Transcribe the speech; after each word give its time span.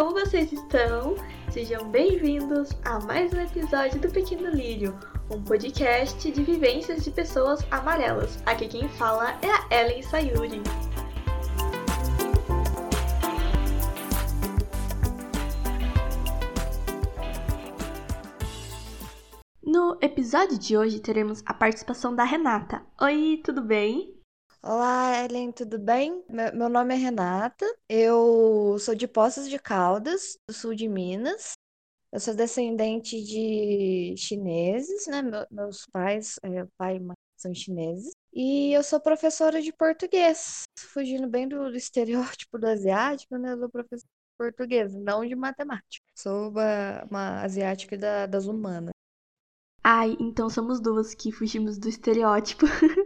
como 0.00 0.12
vocês 0.12 0.50
estão? 0.50 1.14
Sejam 1.50 1.90
bem-vindos 1.90 2.70
a 2.86 2.98
mais 3.00 3.34
um 3.34 3.40
episódio 3.40 4.00
do 4.00 4.08
Pequeno 4.08 4.48
Lírio, 4.48 4.98
um 5.30 5.44
podcast 5.44 6.32
de 6.32 6.42
vivências 6.42 7.04
de 7.04 7.10
pessoas 7.10 7.60
amarelas. 7.70 8.42
Aqui 8.46 8.66
quem 8.66 8.88
fala 8.88 9.38
é 9.42 9.50
a 9.50 9.82
Ellen 9.82 10.02
Sayuri. 10.02 10.62
No 19.62 19.98
episódio 20.00 20.58
de 20.58 20.78
hoje 20.78 20.98
teremos 21.00 21.42
a 21.44 21.52
participação 21.52 22.16
da 22.16 22.24
Renata. 22.24 22.80
Oi, 23.02 23.38
tudo 23.44 23.60
bem? 23.60 24.18
Olá, 24.62 25.24
Ellen, 25.24 25.52
tudo 25.52 25.78
bem? 25.78 26.22
Meu, 26.28 26.68
nome 26.68 26.94
é 26.94 26.96
Renata, 26.98 27.64
eu 27.88 28.76
sou 28.78 28.94
de 28.94 29.08
Poços 29.08 29.48
de 29.48 29.58
Caldas, 29.58 30.36
do 30.46 30.54
sul 30.54 30.74
de 30.74 30.86
Minas. 30.88 31.52
Eu 32.12 32.20
sou 32.20 32.34
descendente 32.34 33.22
de 33.24 34.14
chineses, 34.18 35.06
né? 35.08 35.22
Meu- 35.22 35.46
meus 35.50 35.86
pais, 35.92 36.36
é, 36.42 36.66
pai 36.78 36.96
e 36.96 37.00
mãe 37.00 37.16
são 37.36 37.54
chineses. 37.54 38.12
E 38.32 38.72
eu 38.74 38.82
sou 38.84 39.00
professora 39.00 39.62
de 39.62 39.72
português, 39.72 40.64
fugindo 40.78 41.28
bem 41.28 41.48
do, 41.48 41.70
do 41.70 41.76
estereótipo 41.76 42.58
do 42.58 42.66
asiático, 42.68 43.36
né? 43.38 43.52
Eu 43.54 43.58
sou 43.60 43.70
professora 43.70 44.08
de 44.10 44.36
português, 44.38 44.94
não 44.94 45.26
de 45.26 45.36
matemática. 45.36 46.04
Sou 46.16 46.50
uma, 46.50 47.04
uma 47.10 47.42
asiática 47.42 47.96
da- 47.98 48.26
das 48.26 48.46
humanas. 48.46 48.92
Ai, 49.84 50.16
então 50.20 50.48
somos 50.50 50.80
duas 50.80 51.14
que 51.14 51.32
fugimos 51.32 51.78
do 51.78 51.88
estereótipo, 51.88 52.66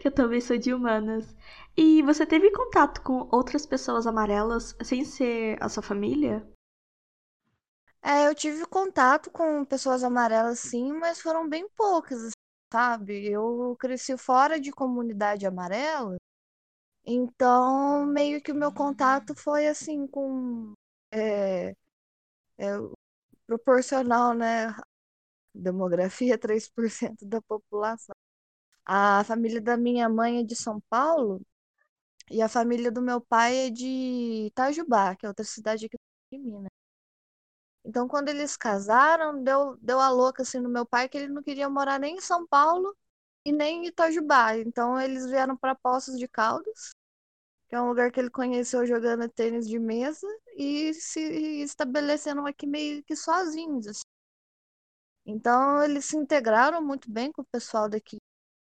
que 0.00 0.08
eu 0.08 0.12
também 0.12 0.40
sou 0.40 0.56
de 0.56 0.72
humanas. 0.72 1.36
E 1.76 2.02
você 2.02 2.26
teve 2.26 2.50
contato 2.50 3.02
com 3.02 3.28
outras 3.30 3.66
pessoas 3.66 4.06
amarelas 4.06 4.74
sem 4.82 5.04
ser 5.04 5.62
a 5.62 5.68
sua 5.68 5.82
família? 5.82 6.44
É, 8.02 8.26
eu 8.26 8.34
tive 8.34 8.66
contato 8.66 9.30
com 9.30 9.64
pessoas 9.64 10.02
amarelas, 10.02 10.58
sim, 10.58 10.92
mas 10.94 11.20
foram 11.20 11.46
bem 11.46 11.68
poucas, 11.76 12.30
sabe? 12.72 13.26
Eu 13.30 13.76
cresci 13.78 14.16
fora 14.16 14.58
de 14.58 14.72
comunidade 14.72 15.46
amarela, 15.46 16.16
então 17.04 18.06
meio 18.06 18.42
que 18.42 18.52
o 18.52 18.54
meu 18.54 18.72
contato 18.72 19.34
foi 19.34 19.66
assim 19.66 20.06
com 20.06 20.72
é, 21.12 21.70
é, 22.58 22.66
proporcional, 23.46 24.34
né? 24.34 24.74
Demografia, 25.54 26.38
3% 26.38 27.26
da 27.26 27.42
população. 27.42 28.14
A 28.92 29.22
família 29.22 29.60
da 29.60 29.76
minha 29.76 30.08
mãe 30.08 30.40
é 30.40 30.42
de 30.42 30.56
São 30.56 30.80
Paulo 30.90 31.40
e 32.30 32.42
a 32.42 32.48
família 32.48 32.90
do 32.90 33.00
meu 33.00 33.20
pai 33.20 33.68
é 33.68 33.70
de 33.70 34.48
Itajubá, 34.48 35.14
que 35.16 35.24
é 35.26 35.28
outra 35.28 35.44
cidade 35.44 35.86
aqui 35.86 35.96
de 36.32 36.38
Minas. 36.40 36.70
Então, 37.84 38.08
quando 38.08 38.28
eles 38.30 38.56
casaram, 38.56 39.44
deu, 39.44 39.76
deu 39.80 40.00
a 40.00 40.10
louca 40.10 40.42
assim 40.42 40.58
no 40.58 40.68
meu 40.68 40.84
pai 40.84 41.08
que 41.08 41.16
ele 41.16 41.28
não 41.32 41.40
queria 41.42 41.70
morar 41.70 42.00
nem 42.00 42.16
em 42.16 42.20
São 42.20 42.44
Paulo 42.48 42.96
e 43.44 43.52
nem 43.52 43.84
em 43.84 43.88
Itajubá. 43.88 44.56
Então, 44.58 45.00
eles 45.00 45.24
vieram 45.30 45.56
para 45.56 45.76
Poços 45.76 46.18
de 46.18 46.26
Caldas, 46.26 46.90
que 47.68 47.76
é 47.76 47.80
um 47.80 47.88
lugar 47.88 48.12
que 48.12 48.20
ele 48.20 48.30
conheceu 48.30 48.86
jogando 48.86 49.28
tênis 49.28 49.68
de 49.68 49.78
mesa 49.78 50.26
e 50.56 50.94
se 50.94 51.20
estabeleceram 51.62 52.46
aqui 52.46 52.66
meio 52.66 53.04
que 53.04 53.16
sozinhos. 53.16 53.86
assim. 53.86 54.02
Então, 55.24 55.82
eles 55.82 56.06
se 56.06 56.16
integraram 56.16 56.82
muito 56.82 57.10
bem 57.10 57.32
com 57.32 57.42
o 57.42 57.46
pessoal 57.52 57.88
daqui 57.88 58.19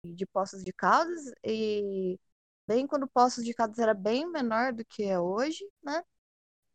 de 0.04 0.26
Poços 0.26 0.62
de 0.64 0.72
Caldas 0.72 1.32
e 1.44 2.18
bem 2.66 2.86
quando 2.86 3.06
Poços 3.08 3.44
de 3.44 3.54
Caldas 3.54 3.78
era 3.78 3.94
bem 3.94 4.26
menor 4.30 4.72
do 4.72 4.84
que 4.84 5.04
é 5.04 5.18
hoje, 5.20 5.64
né? 5.82 6.02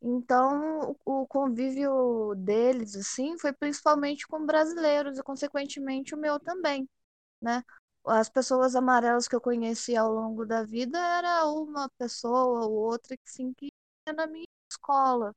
Então, 0.01 0.95
o 1.05 1.27
convívio 1.27 2.35
deles, 2.35 2.95
assim, 2.95 3.37
foi 3.39 3.53
principalmente 3.53 4.27
com 4.27 4.45
brasileiros 4.45 5.17
e, 5.17 5.23
consequentemente, 5.23 6.15
o 6.15 6.17
meu 6.17 6.39
também, 6.39 6.87
né? 7.41 7.63
As 8.05 8.29
pessoas 8.29 8.75
amarelas 8.75 9.27
que 9.27 9.35
eu 9.35 9.41
conheci 9.41 9.95
ao 9.97 10.11
longo 10.13 10.45
da 10.45 10.63
vida 10.63 10.97
era 10.99 11.45
uma 11.47 11.89
pessoa 11.97 12.65
ou 12.67 12.73
outra 12.73 13.17
que, 13.17 13.31
sim, 13.31 13.53
que 13.53 13.67
ia 14.07 14.13
na 14.13 14.27
minha 14.27 14.45
escola. 14.71 15.35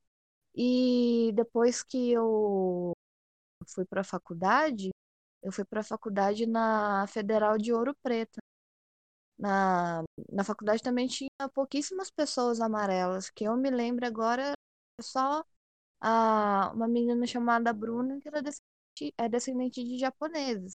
E 0.54 1.32
depois 1.34 1.82
que 1.82 2.12
eu 2.12 2.92
fui 3.66 3.84
para 3.86 4.00
a 4.02 4.04
faculdade, 4.04 4.90
eu 5.42 5.52
fui 5.52 5.64
para 5.64 5.80
a 5.80 5.84
faculdade 5.84 6.46
na 6.46 7.06
Federal 7.08 7.58
de 7.58 7.72
Ouro 7.72 7.94
Preto. 8.02 8.38
Na, 9.38 10.02
na 10.30 10.44
faculdade 10.44 10.82
também 10.82 11.06
tinha 11.08 11.30
pouquíssimas 11.54 12.10
pessoas 12.10 12.60
amarelas, 12.60 13.30
que 13.30 13.44
eu 13.44 13.56
me 13.56 13.70
lembro 13.70 14.06
agora 14.06 14.52
só 15.00 15.42
a, 16.00 16.72
uma 16.74 16.88
menina 16.88 17.26
chamada 17.26 17.72
Bruna, 17.72 18.20
que 18.20 18.28
era 18.28 18.42
descendente, 18.42 19.14
é 19.18 19.28
descendente 19.28 19.84
de 19.84 19.98
japoneses. 19.98 20.74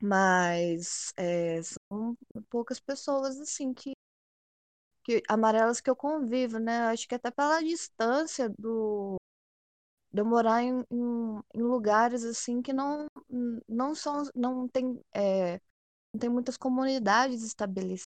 Mas 0.00 1.12
é, 1.16 1.60
são 1.62 2.16
poucas 2.50 2.78
pessoas 2.80 3.38
assim 3.40 3.72
que, 3.74 3.92
que 5.04 5.22
amarelas 5.28 5.80
que 5.80 5.88
eu 5.90 5.96
convivo, 5.96 6.58
né? 6.58 6.80
Acho 6.88 7.08
que 7.08 7.14
até 7.14 7.30
pela 7.30 7.62
distância 7.62 8.48
do 8.58 9.16
de 10.16 10.22
eu 10.22 10.26
morar 10.26 10.62
em, 10.62 10.84
em, 10.90 11.40
em 11.54 11.62
lugares 11.62 12.24
assim 12.24 12.62
que 12.62 12.72
não 12.72 13.06
não 13.68 13.94
são 13.94 14.24
não 14.34 14.68
tem 14.68 15.00
é, 15.14 15.60
não 16.14 16.20
tem 16.20 16.30
muitas 16.30 16.56
comunidades 16.56 17.42
estabelecidas. 17.44 18.06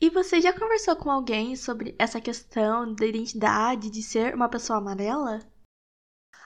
E 0.00 0.10
você 0.10 0.40
já 0.40 0.52
conversou 0.52 0.96
com 0.96 1.08
alguém 1.12 1.54
sobre 1.54 1.94
essa 1.96 2.20
questão 2.20 2.92
da 2.92 3.06
identidade 3.06 3.88
de 3.88 4.02
ser 4.02 4.34
uma 4.34 4.48
pessoa 4.48 4.80
amarela? 4.80 5.38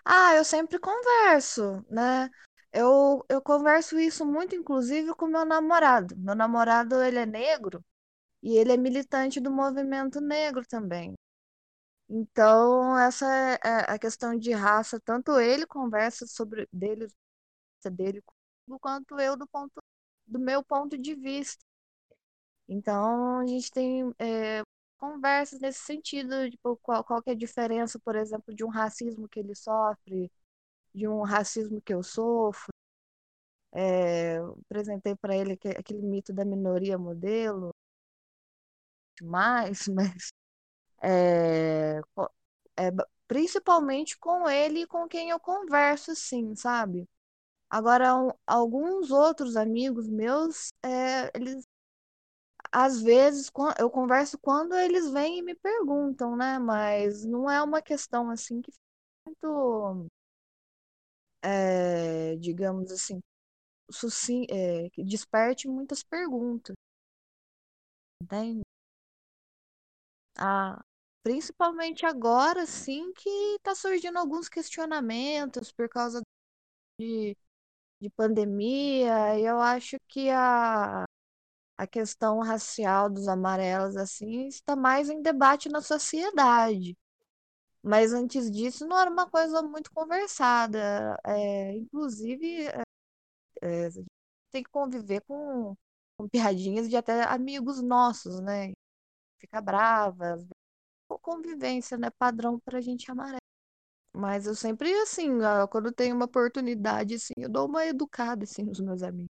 Ah, 0.04 0.34
eu 0.36 0.44
sempre 0.44 0.78
converso, 0.78 1.84
né? 1.90 2.30
Eu, 2.72 3.24
eu 3.28 3.40
converso 3.42 3.98
isso 3.98 4.24
muito, 4.26 4.54
inclusive, 4.56 5.14
com 5.14 5.26
meu 5.26 5.44
namorado. 5.44 6.16
Meu 6.16 6.34
namorado, 6.34 7.00
ele 7.02 7.18
é 7.18 7.26
negro 7.26 7.84
e 8.42 8.56
ele 8.58 8.72
é 8.72 8.76
militante 8.78 9.40
do 9.40 9.50
movimento 9.52 10.20
negro 10.20 10.64
também. 10.68 11.14
Então, 12.08 12.98
essa 12.98 13.26
é 13.26 13.54
é 13.64 13.92
a 13.94 13.98
questão 13.98 14.36
de 14.38 14.52
raça, 14.52 15.00
tanto 15.00 15.38
ele 15.40 15.66
conversa 15.66 16.26
sobre 16.26 16.68
dele, 16.72 17.08
dele 17.92 18.22
quanto 18.80 19.18
eu 19.20 19.36
do 19.36 19.46
ponto 19.48 19.82
do 20.26 20.38
meu 20.38 20.62
ponto 20.64 20.98
de 20.98 21.14
vista. 21.14 21.64
Então, 22.68 23.40
a 23.40 23.46
gente 23.46 23.70
tem 23.70 24.12
é, 24.18 24.62
conversas 24.98 25.60
nesse 25.60 25.80
sentido, 25.80 26.50
tipo, 26.50 26.76
qual, 26.78 27.04
qual 27.04 27.22
que 27.22 27.30
é 27.30 27.32
a 27.34 27.36
diferença, 27.36 27.98
por 28.00 28.16
exemplo, 28.16 28.54
de 28.54 28.64
um 28.64 28.68
racismo 28.68 29.28
que 29.28 29.40
ele 29.40 29.54
sofre, 29.54 30.30
de 30.94 31.08
um 31.08 31.22
racismo 31.22 31.80
que 31.82 31.94
eu 31.94 32.02
sofro. 32.02 32.72
É, 33.72 34.38
eu 34.38 34.52
apresentei 34.66 35.16
para 35.16 35.36
ele 35.36 35.52
aque- 35.54 35.68
aquele 35.70 36.02
mito 36.02 36.32
da 36.32 36.44
minoria 36.44 36.96
modelo, 36.98 37.74
demais, 39.20 39.88
mas 39.94 40.32
é, 41.04 42.00
é, 42.76 42.90
principalmente 43.28 44.18
com 44.18 44.48
ele 44.48 44.82
e 44.82 44.86
com 44.86 45.08
quem 45.08 45.30
eu 45.30 45.40
converso, 45.40 46.12
assim, 46.12 46.54
sabe? 46.56 47.08
Agora, 47.70 48.16
um- 48.16 48.32
alguns 48.46 49.10
outros 49.12 49.56
amigos 49.56 50.08
meus, 50.08 50.72
é, 50.84 51.30
eles 51.36 51.66
às 52.72 53.00
vezes 53.00 53.50
eu 53.78 53.88
converso 53.90 54.38
quando 54.38 54.74
eles 54.74 55.10
vêm 55.10 55.38
e 55.38 55.42
me 55.42 55.54
perguntam, 55.54 56.36
né? 56.36 56.58
Mas 56.58 57.24
não 57.24 57.50
é 57.50 57.62
uma 57.62 57.80
questão 57.82 58.30
assim 58.30 58.60
que 58.60 58.70
muito, 59.26 60.08
é, 61.42 62.36
digamos 62.36 62.90
assim, 62.92 63.20
sucin- 63.90 64.46
é, 64.50 64.90
que 64.90 65.04
desperte 65.04 65.68
muitas 65.68 66.02
perguntas, 66.04 66.76
entende? 68.22 68.64
Ah, 70.38 70.84
principalmente 71.24 72.06
agora, 72.06 72.66
sim, 72.66 73.12
que 73.14 73.30
está 73.56 73.74
surgindo 73.76 74.18
alguns 74.18 74.48
questionamentos 74.50 75.72
por 75.72 75.88
causa 75.90 76.22
de, 77.00 77.36
de 78.00 78.10
pandemia. 78.10 79.38
E 79.38 79.44
eu 79.46 79.60
acho 79.60 79.98
que 80.08 80.30
a, 80.30 81.04
a 81.78 81.86
questão 81.86 82.40
racial 82.40 83.10
dos 83.10 83.28
amarelos, 83.28 83.96
assim, 83.96 84.48
está 84.48 84.76
mais 84.76 85.10
em 85.10 85.22
debate 85.22 85.68
na 85.70 85.80
sociedade. 85.82 86.96
Mas 87.82 88.12
antes 88.12 88.50
disso 88.50 88.86
não 88.86 88.98
era 88.98 89.10
uma 89.10 89.28
coisa 89.30 89.62
muito 89.62 89.92
conversada. 89.92 91.18
É, 91.26 91.72
inclusive, 91.76 92.68
é, 93.62 93.88
tem 94.50 94.62
que 94.62 94.70
conviver 94.70 95.22
com, 95.22 95.76
com 96.16 96.28
piadinhas 96.28 96.88
de 96.88 96.96
até 96.96 97.22
amigos 97.24 97.82
nossos, 97.82 98.40
né? 98.40 98.72
Fica 99.40 99.60
brava, 99.62 100.38
convivência, 101.18 101.96
né? 101.98 102.10
Padrão 102.10 102.58
pra 102.60 102.80
gente 102.80 103.10
amarela. 103.10 103.38
Mas 104.14 104.46
eu 104.46 104.54
sempre, 104.54 104.92
assim, 105.02 105.30
quando 105.70 105.92
tenho 105.92 106.16
uma 106.16 106.26
oportunidade, 106.26 107.14
assim, 107.16 107.34
eu 107.38 107.48
dou 107.50 107.66
uma 107.68 107.86
educada, 107.86 108.44
assim, 108.44 108.64
nos 108.64 108.80
meus 108.80 109.02
amigos. 109.02 109.30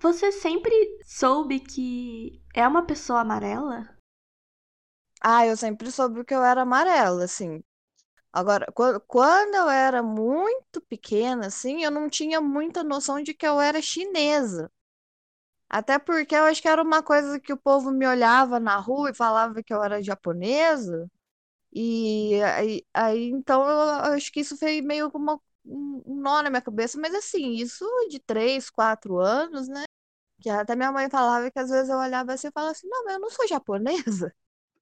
Você 0.00 0.32
sempre 0.32 0.72
soube 1.04 1.60
que 1.60 2.42
é 2.54 2.66
uma 2.68 2.86
pessoa 2.86 3.20
amarela? 3.20 3.88
Ah, 5.22 5.46
eu 5.46 5.56
sempre 5.56 5.90
soube 5.90 6.24
que 6.24 6.34
eu 6.34 6.42
era 6.44 6.60
amarela, 6.62 7.24
assim. 7.24 7.62
Agora, 8.32 8.66
qu- 8.72 9.00
quando 9.08 9.54
eu 9.56 9.70
era 9.70 10.02
muito 10.02 10.80
pequena, 10.82 11.46
assim, 11.48 11.84
eu 11.84 11.90
não 11.90 12.08
tinha 12.10 12.40
muita 12.40 12.84
noção 12.84 13.22
de 13.22 13.34
que 13.34 13.46
eu 13.46 13.60
era 13.60 13.82
chinesa. 13.82 14.70
Até 15.70 15.98
porque 16.00 16.34
eu 16.36 16.44
acho 16.44 16.62
que 16.62 16.68
era 16.68 16.82
uma 16.82 17.02
coisa 17.02 17.40
que 17.40 17.52
o 17.52 17.58
povo 17.58 17.92
me 17.92 18.06
olhava 18.08 18.60
na 18.60 18.76
rua 18.78 19.10
e 19.10 19.14
falava 19.14 19.62
que 19.62 19.72
eu 19.72 19.82
era 19.84 20.02
japonesa. 20.02 21.10
E 21.72 22.40
aí, 22.42 22.86
aí, 22.94 23.30
então 23.30 23.62
eu 23.68 24.14
acho 24.14 24.32
que 24.32 24.40
isso 24.40 24.56
foi 24.58 24.82
meio 24.82 25.10
como 25.10 25.42
um 25.64 26.02
nó 26.06 26.42
na 26.42 26.50
minha 26.50 26.62
cabeça. 26.62 26.98
Mas 27.00 27.14
assim, 27.14 27.52
isso 27.54 27.84
de 28.10 28.18
três, 28.20 28.70
quatro 28.70 29.18
anos, 29.20 29.68
né? 29.68 29.84
Que 30.40 30.50
até 30.50 30.76
minha 30.76 30.92
mãe 30.92 31.10
falava 31.10 31.50
que 31.50 31.58
às 31.58 31.70
vezes 31.70 31.90
eu 31.90 31.98
olhava 31.98 32.32
assim 32.34 32.48
e 32.48 32.52
falava 32.52 32.72
assim, 32.72 32.88
não, 32.88 33.04
mas 33.04 33.14
eu 33.14 33.20
não 33.20 33.30
sou 33.30 33.48
japonesa. 33.48 34.34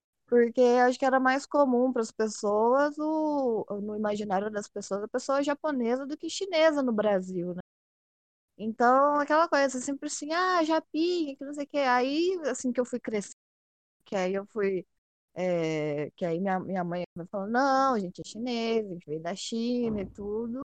Porque 0.29 0.61
acho 0.63 0.99
que 0.99 1.05
era 1.07 1.21
mais 1.21 1.47
comum 1.47 1.93
para 1.93 2.03
as 2.03 2.11
pessoas, 2.13 2.97
o, 2.99 3.67
no 3.83 3.97
imaginário 3.97 4.51
das 4.51 4.69
pessoas, 4.69 5.03
a 5.05 5.09
pessoa 5.09 5.43
japonesa 5.43 6.07
do 6.07 6.17
que 6.17 6.31
chinesa 6.31 6.83
no 6.83 6.93
Brasil, 6.93 7.55
né? 7.55 7.61
Então, 8.59 9.21
aquela 9.21 9.49
coisa, 9.49 9.81
sempre 9.81 10.09
assim, 10.09 10.33
ah, 10.33 10.63
japinha, 10.65 11.37
que 11.37 11.45
não 11.45 11.55
sei 11.55 11.65
o 11.65 11.69
quê. 11.69 11.79
Aí, 11.79 12.39
assim 12.47 12.73
que 12.73 12.81
eu 12.81 12.85
fui 12.85 12.99
crescer, 13.01 13.35
que 14.07 14.17
aí 14.17 14.35
eu 14.35 14.47
fui, 14.47 14.87
é, 15.35 16.11
que 16.17 16.25
aí 16.25 16.41
minha, 16.41 16.61
minha 16.61 16.85
mãe 16.85 17.05
falou, 17.31 17.49
não, 17.49 17.95
a 17.95 18.01
gente 18.01 18.21
é 18.23 18.25
chinês, 18.25 18.87
a 18.87 18.91
gente 18.95 19.07
veio 19.07 19.23
da 19.23 19.35
China 19.37 20.03
e 20.03 20.07
tudo. 20.09 20.63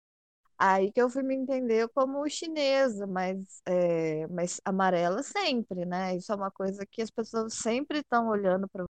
Aí 0.58 0.92
que 0.92 1.02
eu 1.02 1.10
fui 1.10 1.24
me 1.24 1.36
entender 1.36 1.90
como 1.90 2.28
chinesa, 2.30 3.08
mas, 3.08 3.62
é, 3.68 4.28
mas 4.30 4.62
amarela 4.66 5.24
sempre, 5.24 5.86
né? 5.86 6.16
Isso 6.18 6.32
é 6.34 6.36
uma 6.36 6.52
coisa 6.52 6.86
que 6.86 7.02
as 7.02 7.12
pessoas 7.12 7.54
sempre 7.56 8.00
estão 8.00 8.30
olhando 8.30 8.68
para 8.70 8.84
você, 8.84 8.90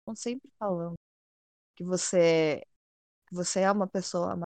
estão 0.00 0.16
sempre 0.16 0.50
falando 0.58 0.96
que 1.76 1.84
você, 1.84 2.62
que 3.28 3.34
você 3.36 3.60
é 3.62 3.72
uma 3.72 3.86
pessoa 3.88 4.34
ama- 4.34 4.46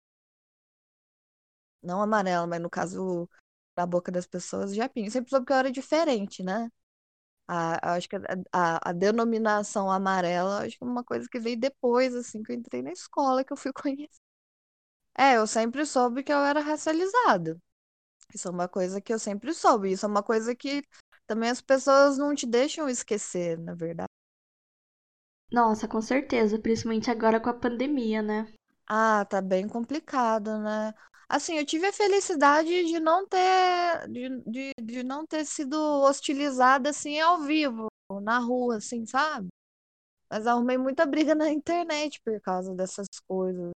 não 1.82 2.02
amarela, 2.02 2.48
mas 2.48 2.62
no 2.62 2.70
caso, 2.70 3.30
na 3.78 3.86
boca 3.86 4.12
das 4.12 4.28
pessoas, 4.28 4.76
japinha. 4.76 5.10
Sempre 5.12 5.30
soube 5.32 5.46
que 5.46 5.54
eu 5.54 5.58
era 5.58 5.72
diferente, 5.72 6.44
né? 6.44 6.70
A, 7.48 7.96
acho 7.96 8.10
que 8.10 8.16
a, 8.18 8.22
a, 8.54 8.90
a 8.92 8.94
denominação 8.94 9.92
amarela, 9.92 10.66
acho 10.66 10.78
que 10.78 10.84
é 10.84 10.88
uma 10.88 11.04
coisa 11.04 11.28
que 11.30 11.40
veio 11.40 11.60
depois, 11.60 12.16
assim, 12.16 12.44
que 12.44 12.52
eu 12.54 12.58
entrei 12.58 12.82
na 12.84 12.92
escola, 12.92 13.44
que 13.44 13.54
eu 13.54 13.58
fui 13.58 13.72
conhecer. 13.74 14.10
É, 15.18 15.36
eu 15.38 15.46
sempre 15.48 15.86
soube 15.86 16.24
que 16.24 16.32
eu 16.32 16.38
era 16.40 16.62
racializada. 16.62 17.58
Isso 18.34 18.48
é 18.48 18.52
uma 18.52 18.68
coisa 18.70 19.02
que 19.02 19.14
eu 19.14 19.20
sempre 19.20 19.54
soube. 19.54 19.92
Isso 19.92 20.06
é 20.06 20.10
uma 20.10 20.24
coisa 20.24 20.56
que 20.56 20.84
também 21.28 21.50
as 21.52 21.62
pessoas 21.62 22.18
não 22.18 22.36
te 22.36 22.46
deixam 22.48 22.90
esquecer, 22.90 23.58
na 23.60 23.76
verdade. 23.76 24.10
Nossa, 25.52 25.88
com 25.88 26.02
certeza, 26.02 26.58
principalmente 26.58 27.12
agora 27.12 27.40
com 27.40 27.52
a 27.52 27.54
pandemia, 27.54 28.20
né? 28.24 28.52
Ah, 28.88 29.26
tá 29.26 29.42
bem 29.42 29.68
complicado, 29.68 30.58
né? 30.60 30.94
Assim, 31.30 31.58
eu 31.58 31.66
tive 31.66 31.86
a 31.86 31.94
felicidade 31.94 32.68
de 32.86 33.00
não 33.00 33.28
ter, 33.28 34.08
de, 34.10 34.42
de, 34.50 34.74
de 34.82 35.04
não 35.04 35.26
ter 35.28 35.46
sido 35.46 35.76
hostilizada 36.04 36.90
assim 36.90 37.20
ao 37.20 37.42
vivo, 37.44 37.88
na 38.22 38.40
rua, 38.40 38.78
assim, 38.78 39.06
sabe? 39.06 39.48
Mas 40.32 40.48
arrumei 40.48 40.78
muita 40.78 41.06
briga 41.06 41.36
na 41.36 41.50
internet 41.50 42.20
por 42.24 42.40
causa 42.42 42.74
dessas 42.76 43.08
coisas, 43.28 43.72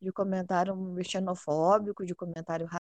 de 0.00 0.12
comentário 0.12 0.74
xenofóbico, 1.02 2.04
de 2.06 2.14
comentário 2.14 2.66
racista. 2.66 2.84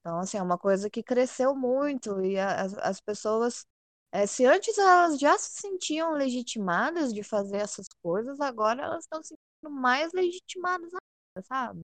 Então, 0.00 0.18
assim, 0.18 0.36
é 0.36 0.42
uma 0.42 0.58
coisa 0.58 0.90
que 0.90 1.02
cresceu 1.02 1.54
muito 1.54 2.22
e 2.22 2.38
as, 2.38 2.74
as 2.78 3.00
pessoas, 3.00 3.64
eh, 4.12 4.26
se 4.26 4.44
antes 4.44 4.76
elas 4.76 5.18
já 5.18 5.36
se 5.38 5.60
sentiam 5.62 6.12
legitimadas 6.12 7.12
de 7.12 7.22
fazer 7.22 7.56
essas 7.56 7.86
coisas, 8.02 8.38
agora 8.40 8.82
elas 8.82 9.04
estão 9.04 9.22
se 9.22 9.28
sentindo 9.30 9.70
mais 9.80 10.12
legitimadas 10.12 10.92
sabe? 11.42 11.82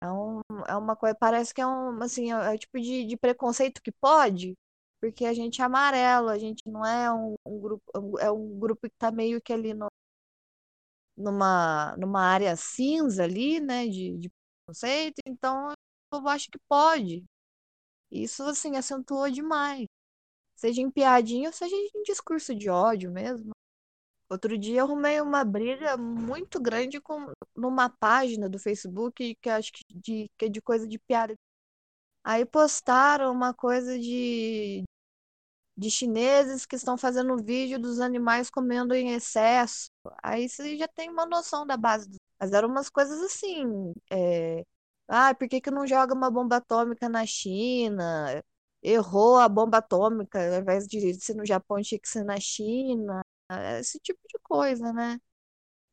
É, 0.00 0.10
um, 0.10 0.40
é 0.68 0.76
uma 0.76 0.94
coisa, 0.96 1.14
parece 1.18 1.52
que 1.52 1.60
é 1.60 1.66
um, 1.66 2.00
assim, 2.02 2.32
é, 2.32 2.36
é 2.52 2.54
o 2.54 2.58
tipo 2.58 2.80
de, 2.80 3.04
de 3.04 3.16
preconceito 3.16 3.82
que 3.82 3.90
pode, 3.92 4.54
porque 5.00 5.24
a 5.24 5.34
gente 5.34 5.60
é 5.60 5.64
amarelo, 5.64 6.28
a 6.28 6.38
gente 6.38 6.62
não 6.68 6.84
é 6.86 7.12
um, 7.12 7.34
um 7.46 7.60
grupo, 7.60 7.84
é 8.20 8.30
um 8.30 8.58
grupo 8.58 8.88
que 8.88 8.94
tá 8.98 9.10
meio 9.10 9.40
que 9.40 9.52
ali 9.52 9.74
no, 9.74 9.88
numa, 11.16 11.96
numa 11.96 12.20
área 12.22 12.56
cinza 12.56 13.24
ali, 13.24 13.60
né, 13.60 13.86
de, 13.88 14.16
de 14.18 14.30
preconceito, 14.66 15.20
então 15.26 15.72
eu 16.12 16.28
acho 16.28 16.50
que 16.50 16.58
pode. 16.68 17.24
Isso, 18.12 18.42
assim, 18.44 18.76
acentuou 18.76 19.30
demais. 19.30 19.86
Seja 20.56 20.82
em 20.82 20.90
piadinha 20.90 21.50
ou 21.50 21.54
seja 21.54 21.76
em 21.76 22.02
discurso 22.04 22.54
de 22.54 22.70
ódio 22.70 23.10
mesmo. 23.12 23.52
Outro 24.30 24.58
dia 24.58 24.80
eu 24.80 24.84
arrumei 24.86 25.20
uma 25.20 25.44
briga 25.44 25.96
muito 25.96 26.60
grande 26.60 27.00
com 27.00 27.32
numa 27.56 27.88
página 27.90 28.48
do 28.48 28.58
Facebook 28.58 29.34
que 29.40 29.48
acho 29.50 29.72
que, 29.72 29.84
de, 29.90 30.30
que 30.38 30.44
é 30.46 30.48
de 30.48 30.60
coisa 30.62 30.86
de 30.86 30.98
piada. 30.98 31.34
Aí 32.24 32.44
postaram 32.46 33.32
uma 33.32 33.54
coisa 33.54 33.98
de, 33.98 34.84
de 35.76 35.90
chineses 35.90 36.66
que 36.66 36.76
estão 36.76 36.96
fazendo 36.98 37.36
vídeo 37.42 37.78
dos 37.78 38.00
animais 38.00 38.50
comendo 38.50 38.94
em 38.94 39.12
excesso. 39.14 39.88
Aí 40.22 40.48
você 40.48 40.76
já 40.76 40.88
tem 40.88 41.08
uma 41.10 41.26
noção 41.26 41.66
da 41.66 41.76
base. 41.76 42.08
do- 42.08 42.16
Mas 42.40 42.52
eram 42.52 42.68
umas 42.68 42.88
coisas 42.90 43.20
assim. 43.22 43.92
É... 44.10 44.64
Ah, 45.08 45.34
por 45.34 45.48
que 45.48 45.60
que 45.60 45.70
não 45.70 45.86
joga 45.86 46.14
uma 46.14 46.30
bomba 46.30 46.56
atômica 46.56 47.08
na 47.08 47.24
China? 47.26 48.42
Errou 48.82 49.38
a 49.38 49.48
bomba 49.48 49.78
atômica, 49.78 50.38
ao 50.56 50.60
invés 50.62 50.86
de 50.86 51.14
ser 51.20 51.34
no 51.34 51.46
Japão, 51.46 51.80
tinha 51.82 51.98
que 52.00 52.08
ser 52.08 52.24
na 52.24 52.38
China. 52.40 53.22
Esse 53.78 53.98
tipo 54.00 54.20
de 54.28 54.38
coisa, 54.42 54.92
né? 54.92 55.18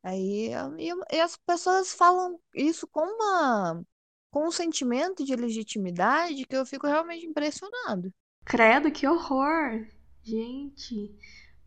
Aí 0.02 0.50
e, 0.78 1.16
e 1.16 1.20
as 1.20 1.36
pessoas 1.36 1.92
falam 1.94 2.38
isso 2.54 2.86
com 2.86 3.02
uma 3.02 3.82
com 4.30 4.46
um 4.46 4.50
sentimento 4.50 5.24
de 5.24 5.34
legitimidade 5.34 6.44
que 6.44 6.56
eu 6.56 6.66
fico 6.66 6.86
realmente 6.86 7.26
impressionado. 7.26 8.12
Credo, 8.44 8.92
que 8.92 9.06
horror! 9.06 9.86
Gente. 10.22 11.16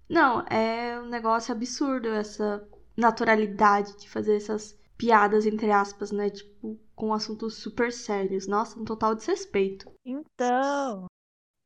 Não, 0.07 0.41
é 0.41 0.99
um 0.99 1.07
negócio 1.07 1.53
absurdo 1.53 2.09
essa 2.09 2.67
naturalidade 2.95 3.97
de 3.97 4.09
fazer 4.09 4.35
essas 4.35 4.77
piadas, 4.97 5.45
entre 5.45 5.71
aspas, 5.71 6.11
né? 6.11 6.29
Tipo, 6.29 6.79
com 6.95 7.13
assuntos 7.13 7.55
super 7.55 7.91
sérios. 7.91 8.47
Nossa, 8.47 8.79
um 8.79 8.83
total 8.83 9.15
desrespeito. 9.15 9.91
Então, 10.05 11.07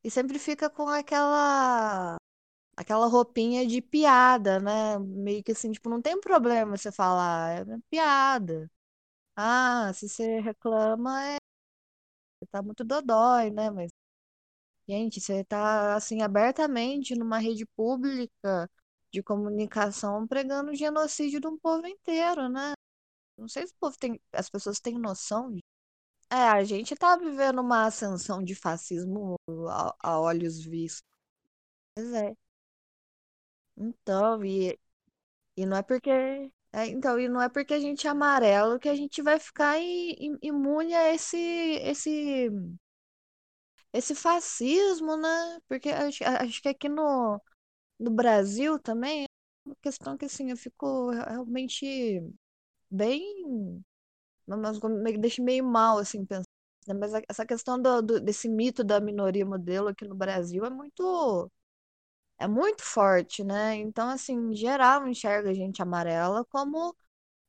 e 0.04 0.12
sempre 0.12 0.38
fica 0.38 0.70
com 0.70 0.88
aquela 0.88 2.16
aquela 2.76 3.08
roupinha 3.08 3.66
de 3.68 3.82
piada, 3.82 4.60
né? 4.60 4.98
Meio 5.00 5.44
que 5.44 5.52
assim, 5.54 5.72
tipo, 5.72 5.90
não 5.90 6.02
tem 6.02 6.20
problema 6.20 6.78
você 6.78 6.92
falar, 6.92 7.62
é 7.62 7.66
piada. 7.90 8.70
Ah, 9.36 9.92
se 9.94 10.10
você 10.10 10.40
reclama, 10.42 11.24
é, 11.26 11.38
você 12.40 12.48
tá 12.52 12.62
muito 12.62 12.84
dodói, 12.84 13.50
né? 13.52 13.70
Mas, 13.70 13.90
gente, 14.88 15.22
você 15.22 15.44
tá, 15.46 15.96
assim, 15.96 16.22
abertamente 16.22 17.16
numa 17.16 17.40
rede 17.40 17.66
pública 17.76 18.70
de 19.12 19.24
comunicação 19.24 20.28
pregando 20.28 20.72
o 20.72 20.76
genocídio 20.76 21.40
de 21.42 21.48
um 21.48 21.58
povo 21.58 21.88
inteiro, 21.88 22.50
né? 22.50 22.74
Não 23.38 23.50
sei 23.50 23.68
se 23.68 23.74
o 23.74 23.78
povo 23.80 23.98
tem, 24.00 24.22
as 24.34 24.50
pessoas 24.50 24.80
têm 24.80 25.00
noção. 25.00 25.56
É, 26.32 26.36
a 26.36 26.64
gente 26.64 26.96
tá 26.96 27.18
vivendo 27.18 27.62
uma 27.62 27.86
ascensão 27.88 28.44
de 28.44 28.56
fascismo 28.56 29.38
a, 29.70 29.96
a 30.02 30.20
olhos 30.22 30.64
vistos. 30.64 31.04
Pois 31.96 32.14
é. 32.14 32.36
Então, 33.78 34.44
e, 34.46 34.80
e 35.58 35.66
não 35.68 35.78
é 35.78 35.84
porque. 35.84 36.10
é, 36.12 36.88
então, 36.90 37.20
e 37.20 37.30
não 37.30 37.42
é 37.42 37.50
porque 37.50 37.74
a 37.76 37.80
gente 37.82 38.08
é 38.08 38.12
amarelo 38.12 38.80
que 38.80 38.90
a 38.90 38.96
gente 38.96 39.22
vai 39.22 39.40
ficar 39.40 39.78
imune 40.44 40.94
a 40.96 41.14
esse, 41.14 41.38
esse, 41.38 42.50
esse 43.94 44.16
fascismo, 44.16 45.16
né? 45.18 45.60
Porque 45.68 45.90
acho, 45.90 46.24
acho 46.24 46.62
que 46.62 46.70
aqui 46.70 46.90
no, 46.90 47.42
no 48.00 48.12
Brasil 48.12 48.80
também 48.80 49.24
é 49.26 49.28
uma 49.66 49.76
questão 49.82 50.18
que 50.18 50.26
assim, 50.26 50.52
eu 50.52 50.58
fico 50.58 51.12
realmente 51.12 52.22
bem. 52.92 53.84
Mas 54.48 54.80
me 54.82 55.18
deixa 55.18 55.42
meio 55.44 55.64
mal, 55.66 55.98
assim, 56.00 56.26
pensando. 56.26 56.46
né? 56.88 56.94
Mas 56.94 57.14
essa 57.30 57.46
questão 57.46 57.82
do, 57.82 58.02
do- 58.02 58.20
desse 58.22 58.50
mito 58.50 58.84
da 58.84 59.00
minoria 59.00 59.46
modelo 59.46 59.88
aqui 59.90 60.06
no 60.08 60.16
Brasil 60.16 60.66
é 60.66 60.70
muito. 60.70 61.50
É 62.44 62.48
muito 62.48 62.84
forte, 62.84 63.44
né? 63.44 63.76
Então, 63.78 64.10
assim, 64.10 64.34
em 64.36 64.56
geral, 64.56 65.08
enxerga 65.08 65.50
a 65.52 65.54
gente 65.54 65.82
amarela 65.82 66.44
como 66.46 66.96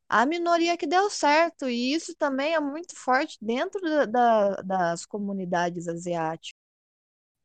a 0.08 0.26
minoria 0.26 0.76
que 0.78 0.86
deu 0.86 1.10
certo. 1.10 1.68
E 1.68 1.94
isso 1.94 2.14
também 2.16 2.54
é 2.54 2.60
muito 2.60 2.96
forte 2.96 3.38
dentro 3.42 3.80
da- 3.82 4.06
da- 4.06 4.56
das 4.62 5.06
comunidades 5.06 5.88
asiáticas. 5.88 6.58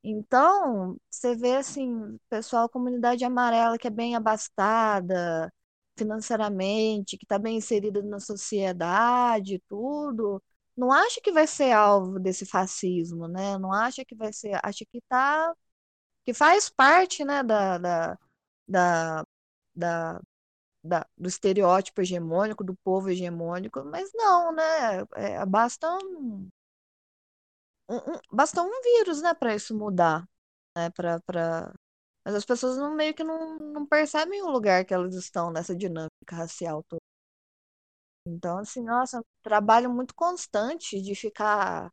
Então, 0.03 0.97
você 1.09 1.35
vê, 1.35 1.57
assim, 1.57 2.17
pessoal, 2.29 2.69
comunidade 2.69 3.25
amarela 3.25 3.77
que 3.77 3.87
é 3.87 3.91
bem 3.91 4.15
abastada 4.15 5.51
financeiramente, 5.97 7.17
que 7.17 7.25
está 7.25 7.37
bem 7.39 7.57
inserida 7.57 8.01
na 8.03 8.19
sociedade 8.19 9.61
tudo, 9.67 10.41
não 10.77 10.91
acha 10.91 11.21
que 11.21 11.31
vai 11.31 11.45
ser 11.47 11.71
alvo 11.73 12.19
desse 12.19 12.45
fascismo, 12.45 13.27
né? 13.27 13.57
Não 13.59 13.73
acha 13.73 14.05
que 14.05 14.15
vai 14.15 14.31
ser, 14.33 14.59
acha 14.63 14.85
que 14.85 15.01
tá, 15.09 15.53
que 16.29 16.33
faz 16.33 16.69
parte, 16.69 17.23
né, 17.25 17.43
da, 17.43 17.77
da 17.77 18.19
da, 18.67 19.25
da, 19.75 20.21
da, 20.83 21.07
do 21.17 21.29
estereótipo 21.29 22.01
hegemônico, 22.01 22.63
do 22.63 22.75
povo 22.83 23.09
hegemônico, 23.11 23.83
mas 23.85 24.11
não, 24.15 24.53
né? 24.53 24.63
É, 25.15 25.45
basta 25.45 25.87
um, 26.03 26.49
um, 27.89 28.19
basta 28.31 28.61
um 28.61 28.69
vírus, 28.81 29.21
né, 29.21 29.33
para 29.33 29.55
isso 29.55 29.75
mudar, 29.77 30.27
né? 30.77 30.89
Pra, 30.91 31.19
pra... 31.21 31.73
Mas 32.25 32.35
as 32.35 32.45
pessoas 32.45 32.77
não, 32.77 32.95
meio 32.95 33.13
que 33.13 33.23
não, 33.23 33.57
não 33.59 33.85
percebem 33.87 34.41
o 34.43 34.49
lugar 34.51 34.85
que 34.85 34.93
elas 34.93 35.15
estão 35.15 35.51
nessa 35.51 35.75
dinâmica 35.75 36.35
racial 36.35 36.83
toda. 36.83 37.01
Então, 38.25 38.57
assim, 38.59 38.83
nossa, 38.83 39.19
um 39.19 39.23
trabalho 39.43 39.89
muito 39.91 40.13
constante 40.15 41.01
de 41.01 41.15
ficar 41.15 41.91